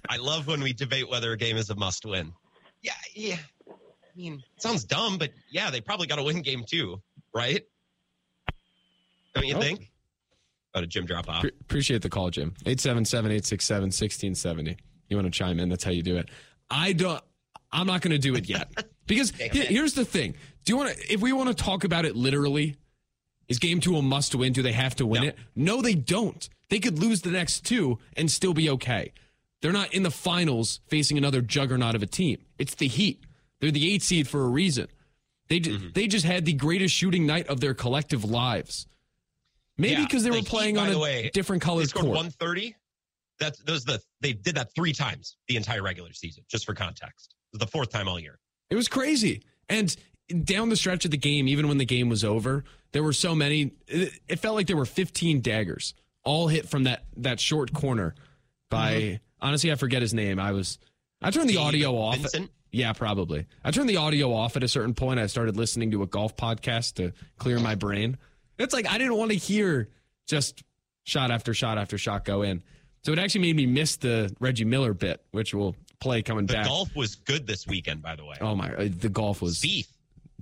[0.09, 2.33] I love when we debate whether a game is a must win.
[2.83, 3.37] Yeah, yeah.
[3.69, 3.73] I
[4.17, 7.01] mean, it sounds dumb, but yeah, they probably got to win game two,
[7.35, 7.63] right?
[9.35, 9.61] Don't you Oh.
[9.61, 9.91] think?
[10.75, 11.43] About a Jim drop off?
[11.43, 12.55] Pre- appreciate the call, Jim.
[12.65, 14.77] 877-867-1670.
[15.09, 15.69] You want to chime in?
[15.69, 16.29] That's how you do it.
[16.71, 17.23] I don't.
[17.71, 18.71] I'm not going to do it yet
[19.07, 20.35] because he- here's the thing.
[20.65, 21.13] Do you want to?
[21.13, 22.77] If we want to talk about it literally,
[23.49, 24.53] is game two a must win?
[24.53, 25.29] Do they have to win No.
[25.29, 25.39] it?
[25.55, 26.49] No, they don't.
[26.71, 29.13] They could lose the next two and still be okay.
[29.63, 32.45] They're not in the finals facing another juggernaut of a team.
[32.59, 33.25] It's the Heat.
[33.61, 34.89] They're the eight seed for a reason.
[35.49, 35.89] They mm-hmm.
[35.95, 38.87] they just had the greatest shooting night of their collective lives.
[39.79, 42.07] Maybe because yeah, they were playing Heat, on a way, different colored they court.
[42.07, 42.75] 130.
[43.39, 47.35] That's those the they did that three times the entire regular season, just for context.
[47.53, 48.39] It was the fourth time all year.
[48.71, 49.43] It was crazy.
[49.69, 49.95] And
[50.45, 53.35] down the stretch of the game, even when the game was over, there were so
[53.35, 53.73] many.
[53.87, 55.95] It, felt like there were 15 daggers,
[56.25, 58.15] all hit from that that short corner.
[58.71, 59.17] By mm-hmm.
[59.43, 60.39] Honestly, I forget his name.
[60.39, 60.79] I was
[61.21, 62.17] I turned the audio off.
[62.17, 62.51] Vincent?
[62.71, 63.47] Yeah, probably.
[63.63, 65.21] I turned the audio off at a certain point.
[65.21, 68.17] I started listening to a golf podcast to clear my brain.
[68.59, 69.91] It's like I didn't want to hear
[70.27, 70.63] just
[71.05, 72.63] shot after shot after shot go in.
[73.05, 76.55] So it actually made me miss the Reggie Miller bit, which will play coming the
[76.55, 76.65] back.
[76.65, 78.37] The golf was good this weekend, by the way.
[78.41, 78.73] Oh my!
[78.73, 79.89] Uh, the golf was Spieth.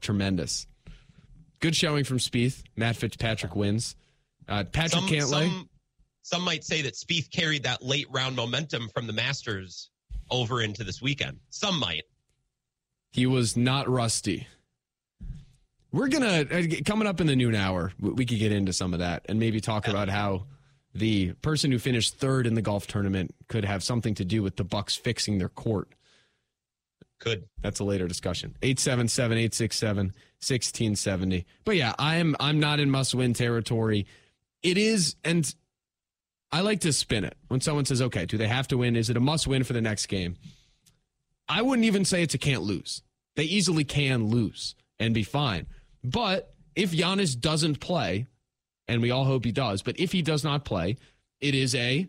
[0.01, 0.67] tremendous.
[1.61, 2.63] Good showing from Spieth.
[2.77, 3.97] Matt Fitzpatrick wins.
[4.49, 5.49] Uh, Patrick some, Cantlay.
[5.49, 5.70] Some,
[6.31, 9.91] some might say that Spieth carried that late round momentum from the Masters
[10.31, 11.41] over into this weekend.
[11.51, 12.05] Some might.
[13.11, 14.47] He was not rusty.
[15.91, 17.91] We're gonna uh, coming up in the noon hour.
[17.99, 20.45] We could get into some of that and maybe talk about how
[20.95, 24.55] the person who finished third in the golf tournament could have something to do with
[24.55, 25.89] the Bucks fixing their court.
[27.19, 27.49] Could.
[27.61, 28.55] That's a later discussion.
[28.63, 31.45] 877-867-1670.
[31.65, 34.07] But yeah, I'm I'm not in must-win territory.
[34.63, 35.53] It is and
[36.53, 37.37] I like to spin it.
[37.49, 38.97] When someone says, "Okay, do they have to win?
[38.97, 40.37] Is it a must-win for the next game?"
[41.49, 43.03] I wouldn't even say it's a can't lose.
[43.37, 45.67] They easily can lose and be fine.
[46.03, 48.27] But if Giannis doesn't play,
[48.87, 50.97] and we all hope he does, but if he does not play,
[51.41, 52.09] it is a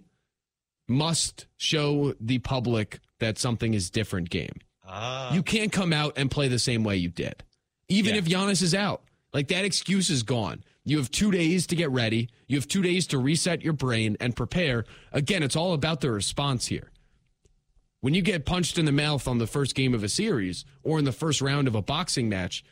[0.88, 4.54] must show the public that something is different game.
[4.86, 5.34] Ah.
[5.34, 7.44] You can't come out and play the same way you did.
[7.88, 8.20] Even yeah.
[8.20, 9.04] if Giannis is out.
[9.34, 10.64] Like that excuse is gone.
[10.84, 12.30] You have two days to get ready.
[12.48, 14.86] You have two days to reset your brain and prepare.
[15.12, 16.92] Again, it's all about the response here.
[18.02, 20.98] When you get punched in the mouth on the first game of a series or
[20.98, 22.64] in the first round of a boxing match,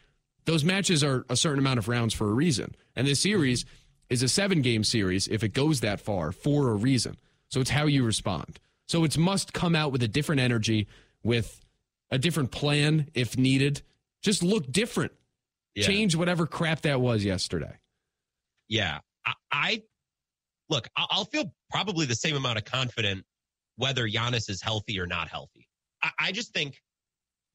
[0.46, 2.74] those matches are a certain amount of rounds for a reason.
[2.96, 3.66] And this series
[4.10, 7.16] is a seven game series if it goes that far for a reason.
[7.50, 8.60] So it's how you respond.
[8.88, 10.88] So it's must come out with a different energy,
[11.22, 11.64] with
[12.10, 13.84] a different plan if needed.
[14.24, 15.12] Just look different.
[15.76, 15.86] Yeah.
[15.86, 17.78] Change whatever crap that was yesterday.
[18.70, 19.00] Yeah.
[19.26, 19.82] I, I
[20.70, 23.24] look, I'll feel probably the same amount of confident
[23.76, 25.68] whether Giannis is healthy or not healthy.
[26.04, 26.76] I, I just think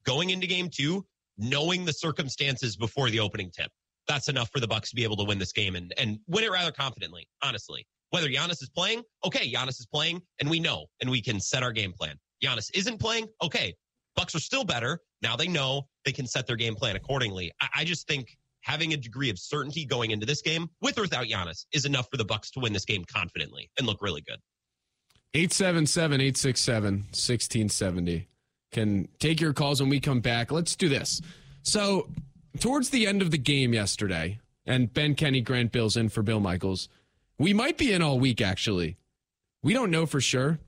[0.05, 1.05] going into game two,
[1.37, 3.71] knowing the circumstances before the opening tip,
[4.07, 6.43] that's enough for the Bucks to be able to win this game and, and win
[6.43, 7.85] it rather confidently, honestly.
[8.11, 11.63] Whether Giannis is playing, okay, Giannis is playing, and we know, and we can set
[11.63, 12.15] our game plan.
[12.43, 13.73] Giannis isn't playing, okay,
[14.15, 14.99] Bucks are still better.
[15.21, 17.51] Now they know they can set their game plan accordingly.
[17.61, 21.03] I, I just think having a degree of certainty going into this game, with or
[21.03, 24.21] without Giannis, is enough for the Bucks to win this game confidently and look really
[24.21, 24.39] good.
[25.35, 28.27] 877 867 1670
[28.71, 30.51] can take your calls when we come back.
[30.51, 31.21] Let's do this.
[31.61, 32.09] So,
[32.59, 36.39] towards the end of the game yesterday, and Ben Kenney Grant Bilse in for Bill
[36.39, 36.89] Michaels,
[37.37, 38.97] we might be in all week actually.
[39.61, 40.59] We don't know for sure.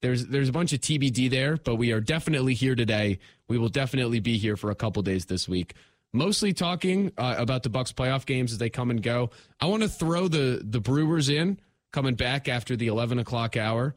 [0.00, 3.18] There's there's a bunch of TBD there, but we are definitely here today.
[3.48, 5.74] We will definitely be here for a couple days this week.
[6.12, 9.30] Mostly talking uh, about the Bucks playoff games as they come and go.
[9.60, 11.58] I want to throw the the Brewers in
[11.92, 13.94] coming back after the 11 o'clock hour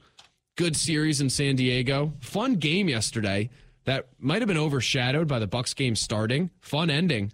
[0.55, 2.13] good series in San Diego.
[2.21, 3.49] Fun game yesterday
[3.85, 6.49] that might have been overshadowed by the Bucks game starting.
[6.61, 7.31] Fun ending.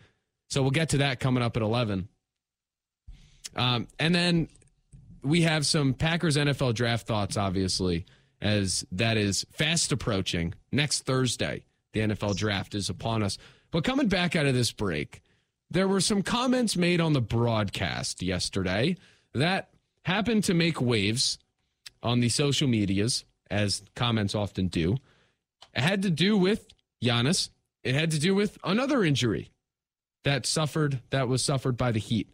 [0.49, 2.07] So we'll get to that coming up at 11.
[3.55, 4.49] Um, and then
[5.23, 8.05] we have some Packers NFL draft thoughts, obviously,
[8.41, 10.53] as that is fast approaching.
[10.71, 11.63] Next Thursday,
[11.93, 13.37] the NFL draft is upon us.
[13.71, 15.21] But coming back out of this break,
[15.69, 18.97] there were some comments made on the broadcast yesterday
[19.33, 19.69] that
[20.03, 21.39] happened to make waves
[22.03, 24.97] on the social medias, as comments often do.
[25.73, 26.67] It had to do with
[27.01, 27.49] Giannis.
[27.83, 29.51] It had to do with another injury
[30.23, 32.29] that suffered that was suffered by the Heat.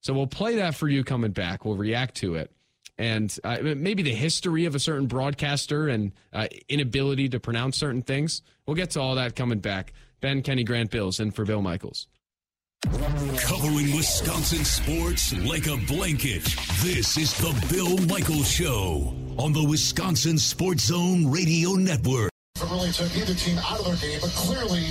[0.00, 1.64] So we'll play that for you coming back.
[1.64, 2.52] We'll react to it.
[2.96, 8.02] And uh, maybe the history of a certain broadcaster and uh, inability to pronounce certain
[8.02, 8.42] things.
[8.66, 9.92] We'll get to all that coming back.
[10.20, 12.08] Ben Kenney Grant Bilse and for Bill Michaels.
[12.82, 16.44] Covering Wisconsin sports like a blanket.
[16.82, 22.30] This is the Bill Michaels Show on the Wisconsin Sports Zone Radio Network.
[22.56, 24.86] It really took either team out of their game, but clearly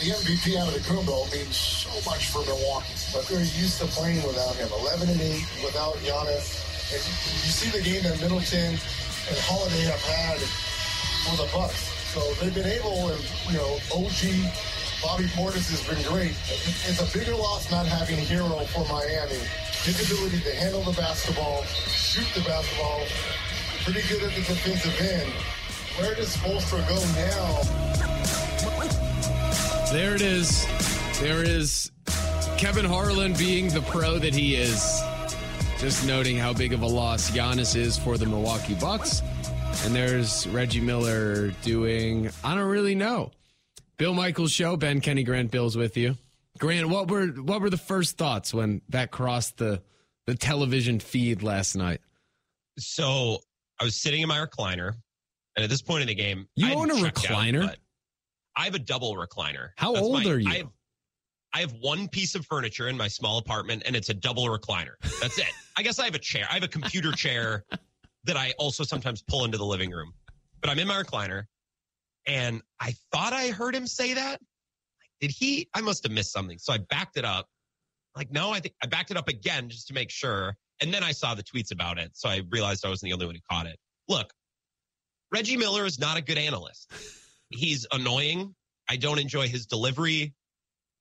[0.00, 2.92] the MVP out of the Kumbo means so much for Milwaukee.
[3.12, 4.68] But they're used to playing without him.
[4.80, 6.64] 11 and 8 without Giannis.
[6.92, 10.38] And you see the game that Middleton and Holiday have had
[11.28, 11.87] for the Bucks.
[12.08, 14.24] So they've been able, and you know, OG
[15.02, 16.34] Bobby Portis has been great.
[16.48, 19.38] It's a bigger loss not having a Herro for Miami.
[19.84, 23.02] His ability to handle the basketball, shoot the basketball,
[23.84, 25.30] pretty good at the defensive end.
[25.98, 27.62] Where does Spoelstra go now?
[29.92, 30.66] There it is.
[31.20, 31.90] There is
[32.56, 35.02] Kevin Harlan being the pro that he is.
[35.78, 39.22] Just noting how big of a loss Giannis is for the Milwaukee Bucks.
[39.84, 43.30] And there's Reggie Miller doing, I don't really know.
[43.96, 46.16] Bill Michaels show, Ben Kenney Grant Bilse with you.
[46.58, 49.80] Grant, what were what were the first thoughts when that crossed the
[50.26, 52.00] the television feed last night?
[52.78, 53.38] So
[53.80, 54.92] I was sitting in my recliner,
[55.56, 57.74] and at this point in the game, You own a hadn't out, recliner?
[58.56, 59.68] I have a double recliner.
[59.76, 60.50] How That's old my- are you?
[60.50, 60.68] I have,
[61.54, 64.94] I have one piece of furniture in my small apartment, and it's a double recliner.
[65.20, 65.46] That's it.
[65.76, 66.46] I guess I have a chair.
[66.50, 67.64] I have a computer chair
[68.28, 70.12] that I also sometimes pull into the living room.
[70.60, 71.44] But I'm in my recliner,
[72.26, 74.40] and I thought I heard him say that.
[75.20, 75.68] Did he?
[75.74, 76.58] I must have missed something.
[76.58, 77.46] So I backed it up.
[78.14, 80.54] Like, no, I think I backed it up again just to make sure.
[80.80, 82.10] And then I saw the tweets about it.
[82.14, 83.78] So I realized I wasn't the only one who caught it.
[84.08, 84.32] Look,
[85.32, 86.92] Reggie Miller is not a good analyst.
[87.50, 88.54] He's annoying.
[88.88, 90.34] I don't enjoy his delivery.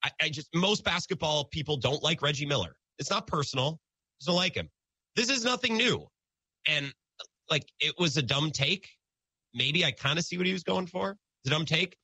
[0.03, 2.75] I, I just, most basketball people don't like Reggie Miller.
[2.99, 3.79] It's not personal.
[4.19, 4.69] Just don't like him.
[5.15, 6.07] This is nothing new.
[6.67, 6.93] And
[7.49, 8.89] like, it was a dumb take.
[9.53, 11.17] Maybe I kind of see what he was going for.
[11.43, 11.97] It's a dumb take.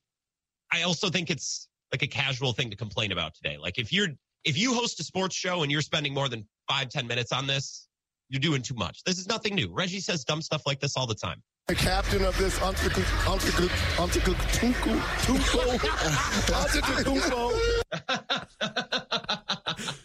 [0.72, 3.56] I also think it's like a casual thing to complain about today.
[3.56, 4.08] Like if you're
[4.44, 7.46] if you host a sports show and you're spending more than five ten minutes on
[7.46, 7.86] this,
[8.28, 9.04] you're doing too much.
[9.04, 9.72] This is nothing new.
[9.72, 11.40] Reggie says dumb stuff like this all the time.
[11.68, 15.00] The captain of this Antetokounmpo, Antetokounmpo.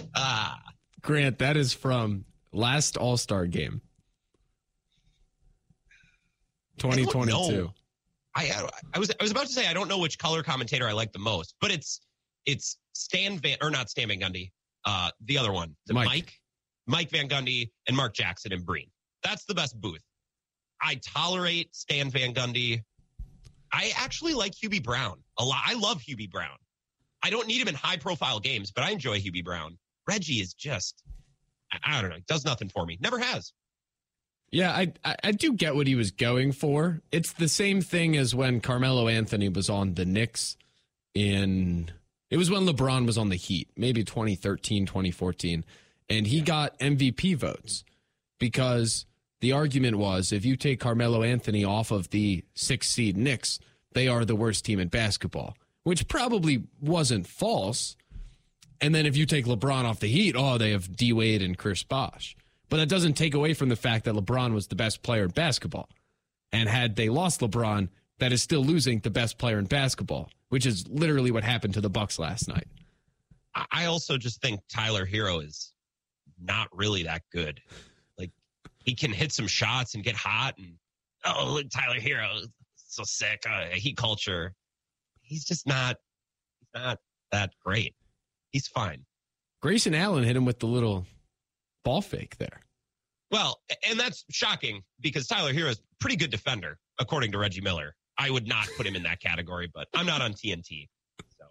[0.22, 0.60] Ah,
[1.00, 3.80] Grant, that is from last All Star game.
[6.80, 7.32] 2022.
[7.32, 7.74] know.
[8.34, 10.92] I I was I was about to say I don't know which color commentator I
[10.92, 12.00] like the most, but it's
[12.46, 14.50] it's Stan Van or not Stan Van Gundy,
[14.84, 16.06] uh, the other one, the Mike.
[16.06, 16.40] Mike.
[16.86, 18.88] Mike Van Gundy and Mark Jackson and Breen.
[19.22, 20.02] That's the best booth.
[20.82, 22.82] I tolerate Stan Van Gundy.
[23.72, 25.62] I actually like Hubie Brown a lot.
[25.64, 26.56] I love Hubie Brown.
[27.22, 29.78] I don't need him in high profile games, but I enjoy Hubie Brown.
[30.08, 31.02] Reggie is just,
[31.72, 32.98] I, I don't know, does nothing for me.
[33.00, 33.52] Never has.
[34.52, 37.00] Yeah, I, I do get what he was going for.
[37.12, 40.56] It's the same thing as when Carmelo Anthony was on the Knicks
[41.14, 41.90] in
[42.30, 45.64] it was when LeBron was on the Heat, maybe 2013, 2014,
[46.08, 47.84] and he got MVP votes
[48.38, 49.04] because
[49.40, 53.58] the argument was if you take Carmelo Anthony off of the 6 seed Knicks,
[53.92, 57.96] they are the worst team in basketball, which probably wasn't false.
[58.80, 61.58] And then if you take LeBron off the Heat, oh, they have D Wade and
[61.58, 62.36] Chris Bosh.
[62.70, 65.30] But that doesn't take away from the fact that LeBron was the best player in
[65.30, 65.88] basketball.
[66.52, 67.88] And had they lost LeBron,
[68.20, 71.80] that is still losing the best player in basketball, which is literally what happened to
[71.80, 72.68] the Bucks last night.
[73.54, 75.72] I- also just think Tyler Herro is
[76.40, 77.60] not really that good.
[78.16, 78.30] Like
[78.84, 80.74] he can hit some shots and get hot and
[81.24, 83.44] oh look, Tyler Herro so sick.
[83.48, 84.54] Uh, heat culture.
[85.22, 85.96] He's just not
[86.74, 86.98] not
[87.32, 87.94] that great.
[88.52, 89.04] He's fine.
[89.60, 91.06] Grayson Allen hit him with the little
[91.84, 92.60] ball fake there.
[93.30, 97.60] Well, and that's shocking because Tyler Herro is a pretty good defender, according to Reggie
[97.60, 97.94] Miller.
[98.18, 100.88] I would not put him in that category, but I'm not on TNT.
[101.38, 101.46] So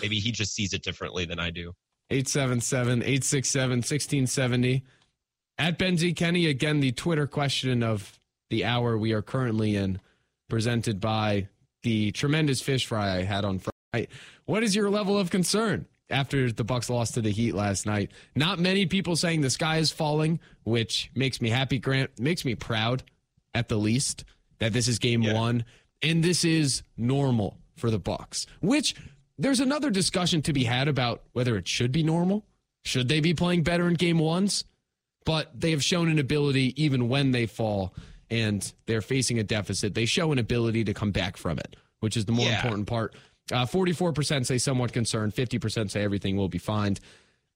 [0.00, 1.72] maybe he just sees it differently than I do.
[2.10, 4.84] 877 867 1670.
[5.58, 10.00] At Benzie Kenney, again, the Twitter question of the hour we are currently in,
[10.48, 11.48] presented by
[11.82, 13.60] the tremendous fish fry I had on
[13.92, 14.08] Friday.
[14.46, 18.10] What is your level of concern after the Bucks lost to the Heat last night?
[18.34, 22.54] Not many people saying the sky is falling, which makes me happy, Grant, makes me
[22.54, 23.02] proud
[23.54, 24.24] at the least
[24.58, 25.34] that this is game Yeah.
[25.34, 25.64] one
[26.02, 28.46] and this is normal for the Bucks.
[28.60, 28.94] Which
[29.38, 32.44] there's another discussion to be had about whether it should be normal.
[32.84, 34.64] Should they be playing better in game ones?
[35.26, 37.94] But they have shown an ability even when they fall
[38.30, 39.94] and they're facing a deficit.
[39.94, 42.56] They show an ability to come back from it, which is the more Yeah.
[42.56, 43.14] important part.
[43.52, 46.96] Uh, 44% say somewhat concerned, 50% say everything will be fine.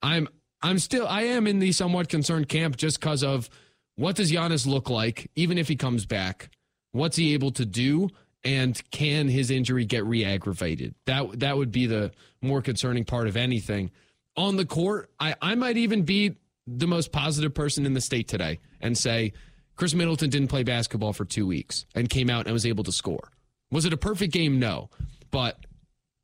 [0.03, 0.29] I'm
[0.63, 3.51] I'm still I am in the somewhat concerned camp just because of
[3.97, 6.51] what does Giannis look like, even if he comes back?
[6.93, 8.09] What's he able to do?
[8.45, 10.95] And can his injury get re-aggravated?
[11.07, 12.13] That that would be the
[12.43, 13.91] more concerning part of anything.
[14.37, 18.29] On the court, I, I might even be the most positive person in the state
[18.29, 19.33] today and say
[19.77, 22.93] Khris Middleton didn't play basketball for two weeks and came out and was able to
[22.93, 23.31] score.
[23.71, 24.59] Was it a perfect game?
[24.59, 24.91] No.
[25.31, 25.59] But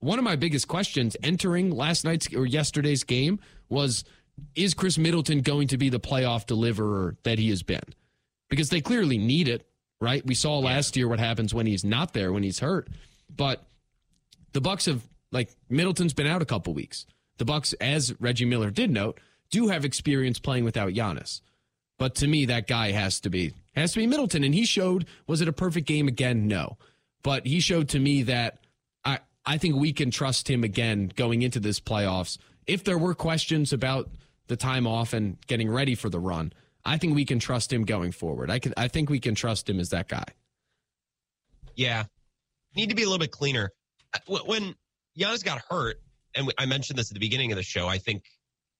[0.00, 3.38] one of my biggest questions entering last night's or yesterday's game
[3.68, 4.04] was
[4.54, 7.82] is Khris Middleton going to be the playoff deliverer that he has been?
[8.48, 9.66] Because they clearly need it,
[10.00, 10.24] right?
[10.26, 12.88] We saw last year what happens when he's not there, when he's hurt.
[13.34, 13.62] But
[14.52, 17.06] the Bucks have like Middleton's been out a couple weeks.
[17.38, 19.20] The Bucks, as Reggie Miller did note,
[19.50, 21.40] do have experience playing without Giannis.
[21.98, 24.42] But to me, that guy has to be has to be Middleton.
[24.42, 26.48] And he showed, was it a perfect game again?
[26.48, 26.78] No.
[27.22, 28.58] But he showed to me that
[29.44, 32.38] I, think we can trust him again going into this playoffs.
[32.66, 34.10] If there were questions about
[34.46, 36.52] the time off and getting ready for the run,
[36.84, 38.50] I think we can trust him going forward.
[38.50, 40.24] I can, I think we can trust him as that guy.
[41.76, 42.04] Yeah.
[42.76, 43.70] Need to be a little bit cleaner.
[44.14, 44.74] Uh, when
[45.18, 46.00] Giannis got hurt,
[46.34, 48.24] and I mentioned this at the beginning of the show, I think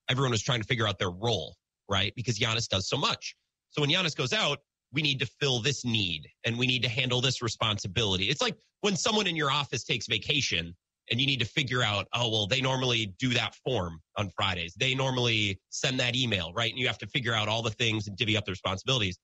[0.09, 1.55] everyone was trying to figure out their role,
[1.89, 2.13] right?
[2.15, 3.35] Because Giannis does so much.
[3.69, 4.59] So when Giannis goes out,
[4.93, 8.25] we need to fill this need and we need to handle this responsibility.
[8.25, 10.75] It's like when someone in your office takes vacation
[11.09, 14.73] and you need to figure out, oh, well, they normally do that form on Fridays.
[14.77, 16.69] They normally send that email, right?
[16.69, 19.17] And you have to figure out all the things and divvy up the responsibilities.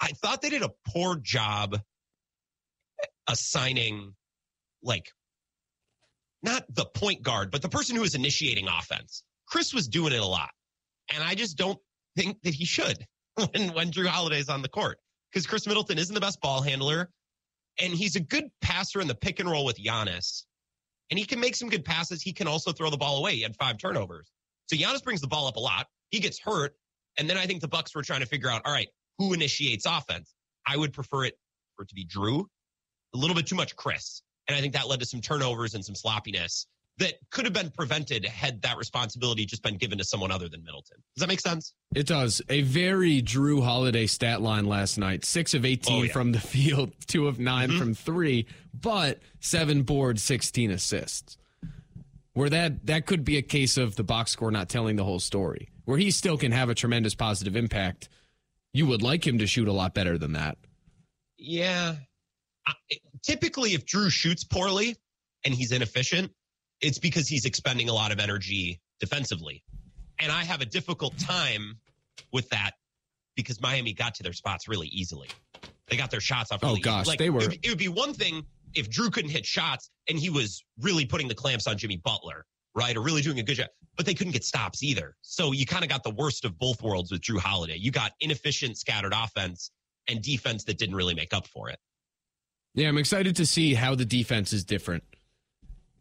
[0.00, 1.78] I thought they did a poor job
[3.28, 4.14] assigning,
[4.82, 5.10] like,
[6.42, 9.22] not the point guard, but the person who is initiating offense.
[9.48, 10.50] Khris was doing it a lot.
[11.12, 11.78] And I just don't
[12.16, 13.06] think that he should
[13.52, 14.98] when, when Jrue Holiday's on the court
[15.30, 17.10] because Khris Middleton isn't the best ball handler.
[17.80, 20.44] And he's a good passer in the pick and roll with Giannis.
[21.10, 22.22] And he can make some good passes.
[22.22, 23.34] He can also throw the ball away.
[23.34, 24.30] He had five turnovers.
[24.66, 25.88] So Giannis brings the ball up a lot.
[26.10, 26.76] He gets hurt.
[27.18, 29.86] And then I think the Bucks were trying to figure out, all right, who initiates
[29.86, 30.34] offense?
[30.66, 31.34] I would prefer it
[31.76, 32.44] for it to be Jrue,
[33.14, 34.22] A little bit too much Khris.
[34.46, 36.66] And I think that led to some turnovers and some sloppiness
[36.98, 40.62] that could have been prevented had that responsibility just been given to someone other than
[40.62, 40.98] Middleton.
[41.16, 41.74] Does that make sense?
[41.94, 42.40] It does.
[42.48, 46.12] A very Jrue Holiday stat line last night six of 18 oh, yeah.
[46.12, 47.78] from the field, two of 9 mm-hmm.
[47.78, 51.36] from three, but seven boards, 16 assists.
[52.32, 55.20] Where that, that could be a case of the box score not telling the whole
[55.20, 58.08] story, where he still can have a tremendous positive impact.
[58.72, 60.58] You would like him to shoot a lot better than that.
[61.38, 61.94] Yeah.
[62.66, 62.72] I,
[63.22, 64.96] typically, if Jrue shoots poorly
[65.44, 66.32] and he's inefficient,
[66.84, 69.64] it's because he's expending a lot of energy defensively.
[70.20, 71.78] And I have a difficult time
[72.32, 72.72] with that
[73.36, 75.28] because Miami got to their spots really easily.
[75.88, 76.60] They got their shots off.
[76.62, 77.42] Oh, really oh gosh, like, they were.
[77.42, 81.06] It, it would be one thing if Jrue couldn't hit shots and he was really
[81.06, 83.68] putting the clamps on Jimmy Butler, right, or really doing a good job.
[83.96, 85.16] But they couldn't get stops either.
[85.22, 87.76] So you kind of got the worst of both worlds with Jrue Holiday.
[87.76, 89.70] You got inefficient, scattered offense
[90.08, 91.78] and defense that didn't really make up for it.
[92.74, 95.04] Yeah, I'm excited to see how the defense is different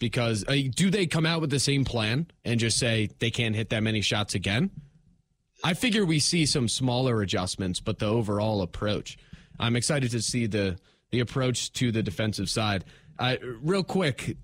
[0.04, 3.56] because uh, do they come out with the same plan and just say they can't
[3.56, 4.70] hit that many shots again?
[5.64, 9.18] I figure we see some smaller adjustments, but the overall approach.
[9.58, 10.78] I'm excited to see the
[11.12, 12.84] the approach to the defensive side.
[13.18, 14.36] Uh, real quick,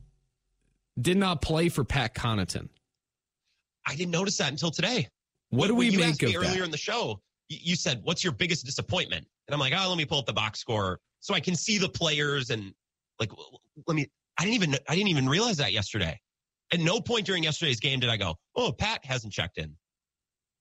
[0.97, 2.69] did not play for Pat Connaughton.
[3.85, 5.09] I didn't notice that until today.
[5.49, 6.63] What do we make of earlier that?
[6.63, 7.19] in the show?
[7.49, 10.31] You said, "What's your biggest disappointment?" And I'm like, "Oh, let me pull up the
[10.31, 12.73] box score so I can see the players and
[13.19, 13.31] like
[13.87, 14.07] let me
[14.39, 16.19] I didn't even I didn't even realize that yesterday.
[16.71, 19.75] At no point during yesterday's game did I go, "Oh, Pat hasn't checked in."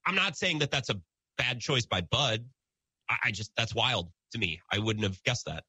[0.05, 1.01] I'm not saying that that's a
[1.37, 2.45] bad choice by Bud.
[3.09, 4.61] I, I just that's wild to me.
[4.73, 5.63] I wouldn't have guessed that.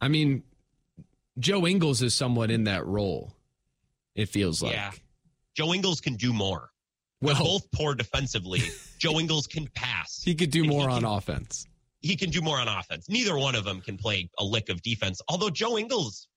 [0.00, 0.42] I mean,
[1.38, 3.32] Joe Ingles is somewhat in that role.
[4.14, 4.72] It feels like.
[4.72, 4.90] Yeah.
[5.56, 6.70] Joe Ingles can do more.
[7.20, 8.62] Well, They're both poor defensively.
[8.98, 10.22] Joe Ingles can pass.
[10.22, 11.66] He could do more on can, offense.
[12.00, 13.08] He can do more on offense.
[13.08, 15.20] Neither one of them can play a lick of defense.
[15.28, 16.28] Although Joe Ingles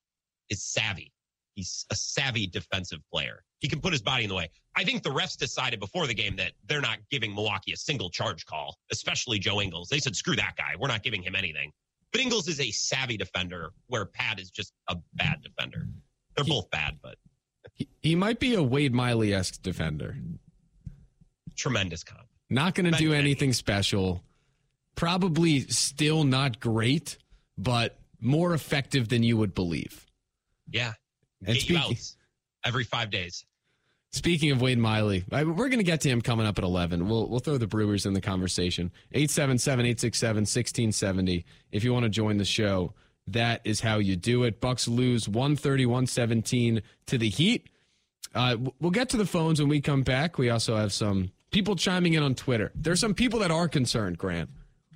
[0.50, 1.12] is savvy.
[1.56, 3.44] He's a savvy defensive player.
[3.60, 4.50] He can put his body in the way.
[4.76, 8.10] I think the refs decided before the game that they're not giving Milwaukee a single
[8.10, 9.90] charge call, especially Joe Ingles.
[9.90, 10.76] They said, screw that guy.
[10.80, 11.72] We're not giving him anything.
[12.12, 15.88] But Ingles is a savvy defender where Pat is just a bad defender.
[16.36, 17.16] They're he, both bad, but.
[17.74, 20.16] He, he might be a Wade Miley esque defender.
[21.56, 22.28] Tremendous comp.
[22.50, 24.24] Not going to do anything special.
[24.96, 27.18] Probably still not great,
[27.58, 30.06] but more effective than you would believe.
[30.72, 30.94] Yeah.
[31.46, 31.98] And Get speaking,
[32.66, 33.46] every five days.
[34.12, 37.08] Speaking of Wade Miley, we're going to get to him coming up at 11.
[37.08, 38.92] We'll, we'll throw the Brewers in the conversation.
[39.12, 41.46] 877 867 1670.
[41.72, 42.94] If you want to join the show,
[43.28, 44.60] that is how you do it.
[44.60, 47.70] Bucks lose 130 117 to the Heat.
[48.34, 50.40] Uh, we'll get to the phones when we come back.
[50.40, 52.72] We also have some people chiming in on Twitter.
[52.74, 54.50] There's some people that are concerned, Grant.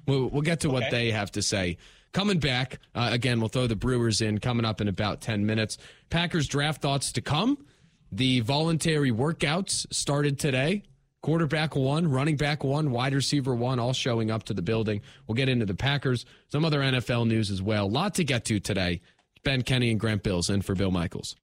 [0.07, 0.73] We'll, we'll get to okay.
[0.73, 1.77] what they have to say
[2.13, 2.79] coming back.
[2.95, 5.77] Uh, again, we'll throw the Brewers in coming up in about 10 minutes.
[6.09, 7.65] Packers draft thoughts to come.
[8.11, 10.83] The voluntary workouts started today.
[11.21, 15.01] Quarterback one, running back one, wide receiver one, all showing up to the building.
[15.25, 17.89] We'll get into the Packers, some other NFL news as well.
[17.89, 19.01] Lot to get to today.
[19.43, 21.35] Ben Kenney and Grant Bilse in for Bill Michaels.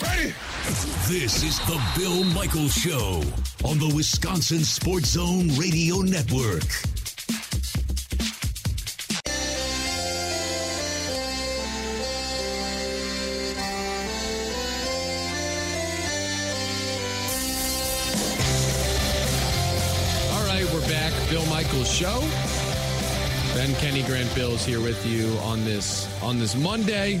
[0.00, 0.32] Ready?
[1.08, 3.22] This is the Bill Michaels Show
[3.64, 6.62] on the Wisconsin Sports Zone Radio Network.
[21.84, 22.20] Show.
[23.54, 27.20] Ben Kenney Grant Bilse here with you on this on this Monday.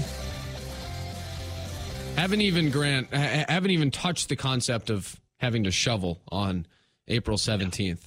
[2.16, 6.66] Haven't even Grant haven't even touched the concept of having to shovel on
[7.08, 8.00] April 17th.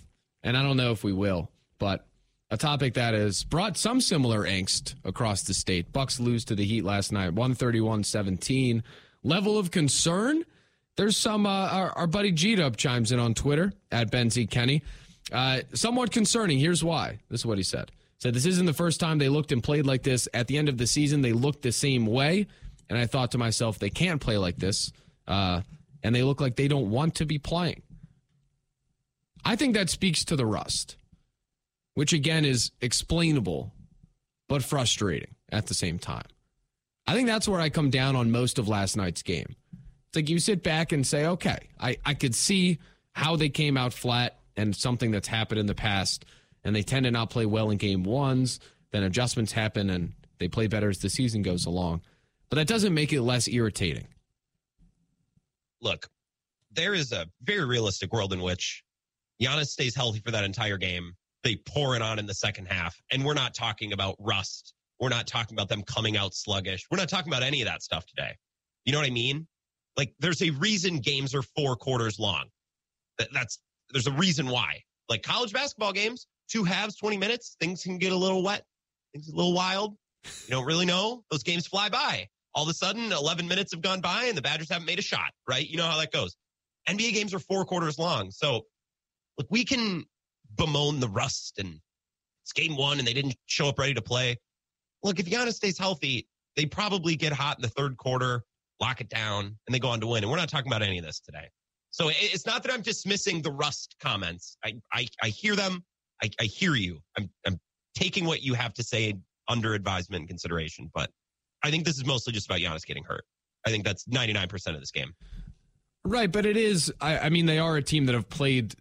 [0.44, 2.08] And I don't know if we will, but
[2.52, 5.92] a topic that has brought some similar angst across the state.
[5.92, 8.82] Bucks lose to the Heat last night, 131-17.
[9.24, 10.44] Level of concern?
[10.96, 14.48] There's some uh, our, our buddy G Dub chimes in on Twitter at Ben Z
[14.48, 14.84] Kenney.
[15.32, 16.60] Uh, somewhat concerning.
[16.60, 17.20] Here's why.
[17.30, 17.92] This is what he said.
[18.20, 20.28] Said this isn't the first time they looked and played like this.
[20.34, 22.48] At the end of the season, they looked the same way,
[22.90, 24.92] and I thought to myself, they can't play like this,
[25.28, 25.62] uh,
[26.04, 27.82] and they look like they don't want to be playing.
[29.46, 30.98] I think that speaks to the rust,
[31.94, 33.72] which again is explainable,
[34.50, 36.28] but frustrating at the same time.
[37.08, 39.56] I think that's where I come down on most of last night's game.
[40.08, 42.80] It's like you sit back and say, okay, I, I could see
[43.14, 46.26] how they came out flat and something that's happened in the past,
[46.66, 48.60] and they tend to not play well in game ones.
[48.92, 52.02] Then adjustments happen and they play better as the season goes along.
[52.50, 54.08] But that doesn't make it less irritating.
[55.82, 56.10] Look,
[56.72, 58.84] there is a very realistic world in which
[59.42, 61.14] Giannis stays healthy for that entire game.
[61.44, 63.00] They pour it on in the second half.
[63.14, 64.74] And we're not talking about rust.
[65.00, 66.86] We're not talking about them coming out sluggish.
[66.92, 68.36] We're not talking about any of that stuff today.
[68.84, 69.48] You know what I mean?
[69.96, 72.46] Like there's a reason games are four quarters long.
[73.34, 73.60] That's
[73.92, 74.82] there's a reason why.
[75.08, 78.64] Like college basketball games, two halves, 20 minutes, things can get a little wet,
[79.14, 79.96] things a little wild.
[80.24, 81.24] You don't really know.
[81.32, 82.28] Those games fly by.
[82.54, 85.04] All of a sudden, 11 minutes have gone by and the Badgers haven't made a
[85.04, 85.68] shot, right?
[85.68, 86.36] You know how that goes.
[86.88, 88.32] NBA games are four quarters long.
[88.32, 88.66] So
[89.38, 90.06] look, we can
[90.56, 91.80] bemoan the rust and
[92.44, 94.38] it's game one and they didn't show up ready to play.
[95.04, 98.44] Look, if Giannis stays healthy, they probably get hot in the third quarter,
[98.82, 100.24] lock it down, and they go on to win.
[100.24, 101.50] And we're not talking about any of this today.
[101.92, 104.58] So it's not that I'm dismissing the rust comments.
[104.64, 105.84] I I, I hear them.
[106.24, 107.00] I, I hear you.
[107.18, 107.60] I'm I'm
[107.96, 109.16] taking what you have to say
[109.48, 110.92] under advisement and consideration.
[110.94, 111.10] But
[111.64, 113.26] I think this is mostly just about Giannis getting hurt.
[113.66, 115.14] I think that's 99% of this game.
[116.06, 116.94] Right, but it is.
[117.02, 118.76] I, I mean, they are a team that have played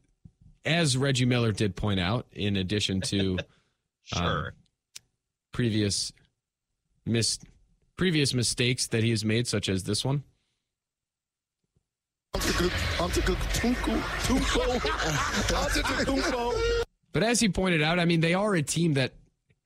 [0.64, 3.38] as Reggie Miller did point out, in addition to
[4.04, 4.52] sure um,
[5.52, 6.12] previous
[7.06, 7.40] mis-
[7.96, 10.22] previous mistakes that he has made, such as this one.
[17.12, 19.14] but as he pointed out, I mean, they are a team that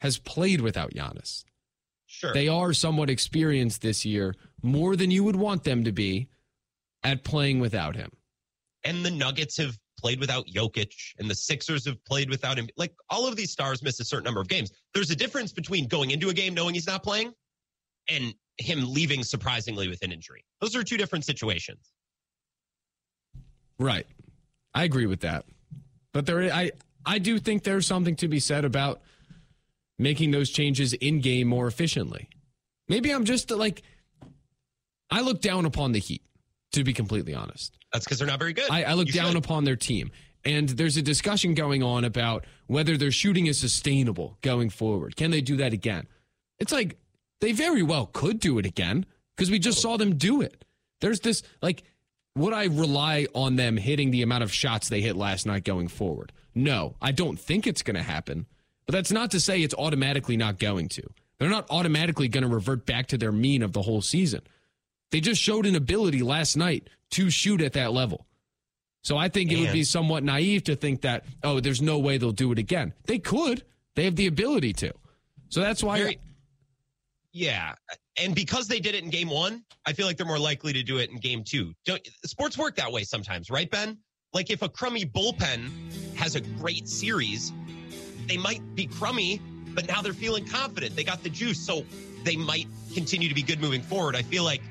[0.00, 1.44] has played without Giannis.
[2.06, 2.32] Sure.
[2.34, 6.28] They are somewhat experienced this year, more than you would want them to be
[7.02, 8.10] at playing without him.
[8.84, 12.68] And the Nuggets have played without Jokic and the Sixers have played without him.
[12.76, 14.72] Like all of these stars miss a certain number of games.
[14.92, 17.32] There's a difference between going into a game knowing he's not playing
[18.08, 20.44] and him leaving surprisingly with an injury.
[20.60, 21.92] Those are two different situations.
[23.82, 24.06] Right.
[24.74, 25.44] I agree with that.
[26.12, 26.72] But there I
[27.04, 29.00] I do think there's something to be said about
[29.98, 32.28] making those changes in game more efficiently.
[32.88, 33.82] Maybe I'm just like
[35.10, 36.22] I look down upon the Heat,
[36.72, 37.76] to be completely honest.
[37.92, 38.70] That's because they're not very good.
[38.70, 39.44] I, I look you down should.
[39.44, 40.10] upon their team.
[40.44, 45.14] And there's a discussion going on about whether their shooting is sustainable going forward.
[45.16, 46.08] Can they do that again?
[46.58, 46.98] It's like
[47.40, 49.06] they very well could do it again
[49.36, 50.64] because we just saw them do it.
[51.00, 51.84] There's this, like,
[52.36, 55.88] would I rely on them hitting the amount of shots they hit last night going
[55.88, 56.32] forward?
[56.54, 58.46] No, I don't think it's going to happen.
[58.86, 61.02] But that's not to say it's automatically not going to.
[61.38, 64.42] They're not automatically going to revert back to their mean of the whole season.
[65.10, 68.26] They just showed an ability last night to shoot at that level.
[69.02, 72.18] So I think it would be somewhat naive to think that, oh, there's no way
[72.18, 72.94] they'll do it again.
[73.06, 73.64] They could.
[73.94, 74.92] They have the ability to.
[75.48, 76.16] So that's why.
[77.32, 77.74] Yeah.
[78.20, 80.82] And because they did it in game one, I feel like they're more likely to
[80.82, 81.72] do it in game two.
[81.86, 83.98] Don't, sports work that way sometimes, right, Ben?
[84.32, 85.70] Like if a crummy bullpen
[86.16, 87.52] has a great series,
[88.26, 89.40] they might be crummy,
[89.74, 90.94] but now they're feeling confident.
[90.94, 91.58] They got the juice.
[91.58, 91.84] So
[92.24, 94.14] they might continue to be good moving forward.
[94.14, 94.62] I feel like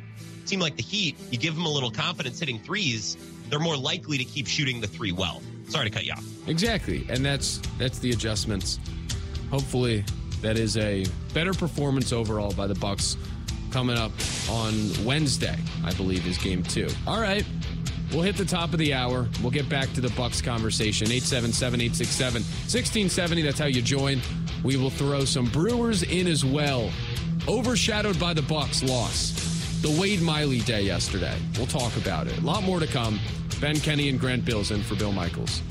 [0.46, 3.18] team like the Heat, you give them a little confidence hitting threes,
[3.50, 5.42] they're more likely to keep shooting the three well.
[5.68, 6.26] Sorry to cut you off.
[6.48, 7.06] Exactly.
[7.10, 8.80] And that's that's the adjustments.
[9.50, 10.06] Hopefully
[10.42, 13.16] that is a better performance overall by the Bucks
[13.72, 14.12] coming up
[14.50, 14.74] on
[15.06, 16.90] Wednesday, I believe is game 2.
[17.08, 17.46] All right.
[18.12, 19.30] We'll hit the top of the hour.
[19.42, 21.08] We'll get back to the Bucks conversation.
[21.08, 23.44] 877-867-1670.
[23.44, 24.20] That's how you join.
[24.64, 26.92] We will throw some Brewers in as well.
[27.48, 29.40] Overshadowed by the Bucks loss
[29.82, 31.36] the Wade Miley day yesterday.
[31.58, 32.38] We'll talk about it.
[32.38, 33.20] A lot more to come.
[33.60, 35.64] Ben Kenney and Grant Bilse in for Bill Michaels.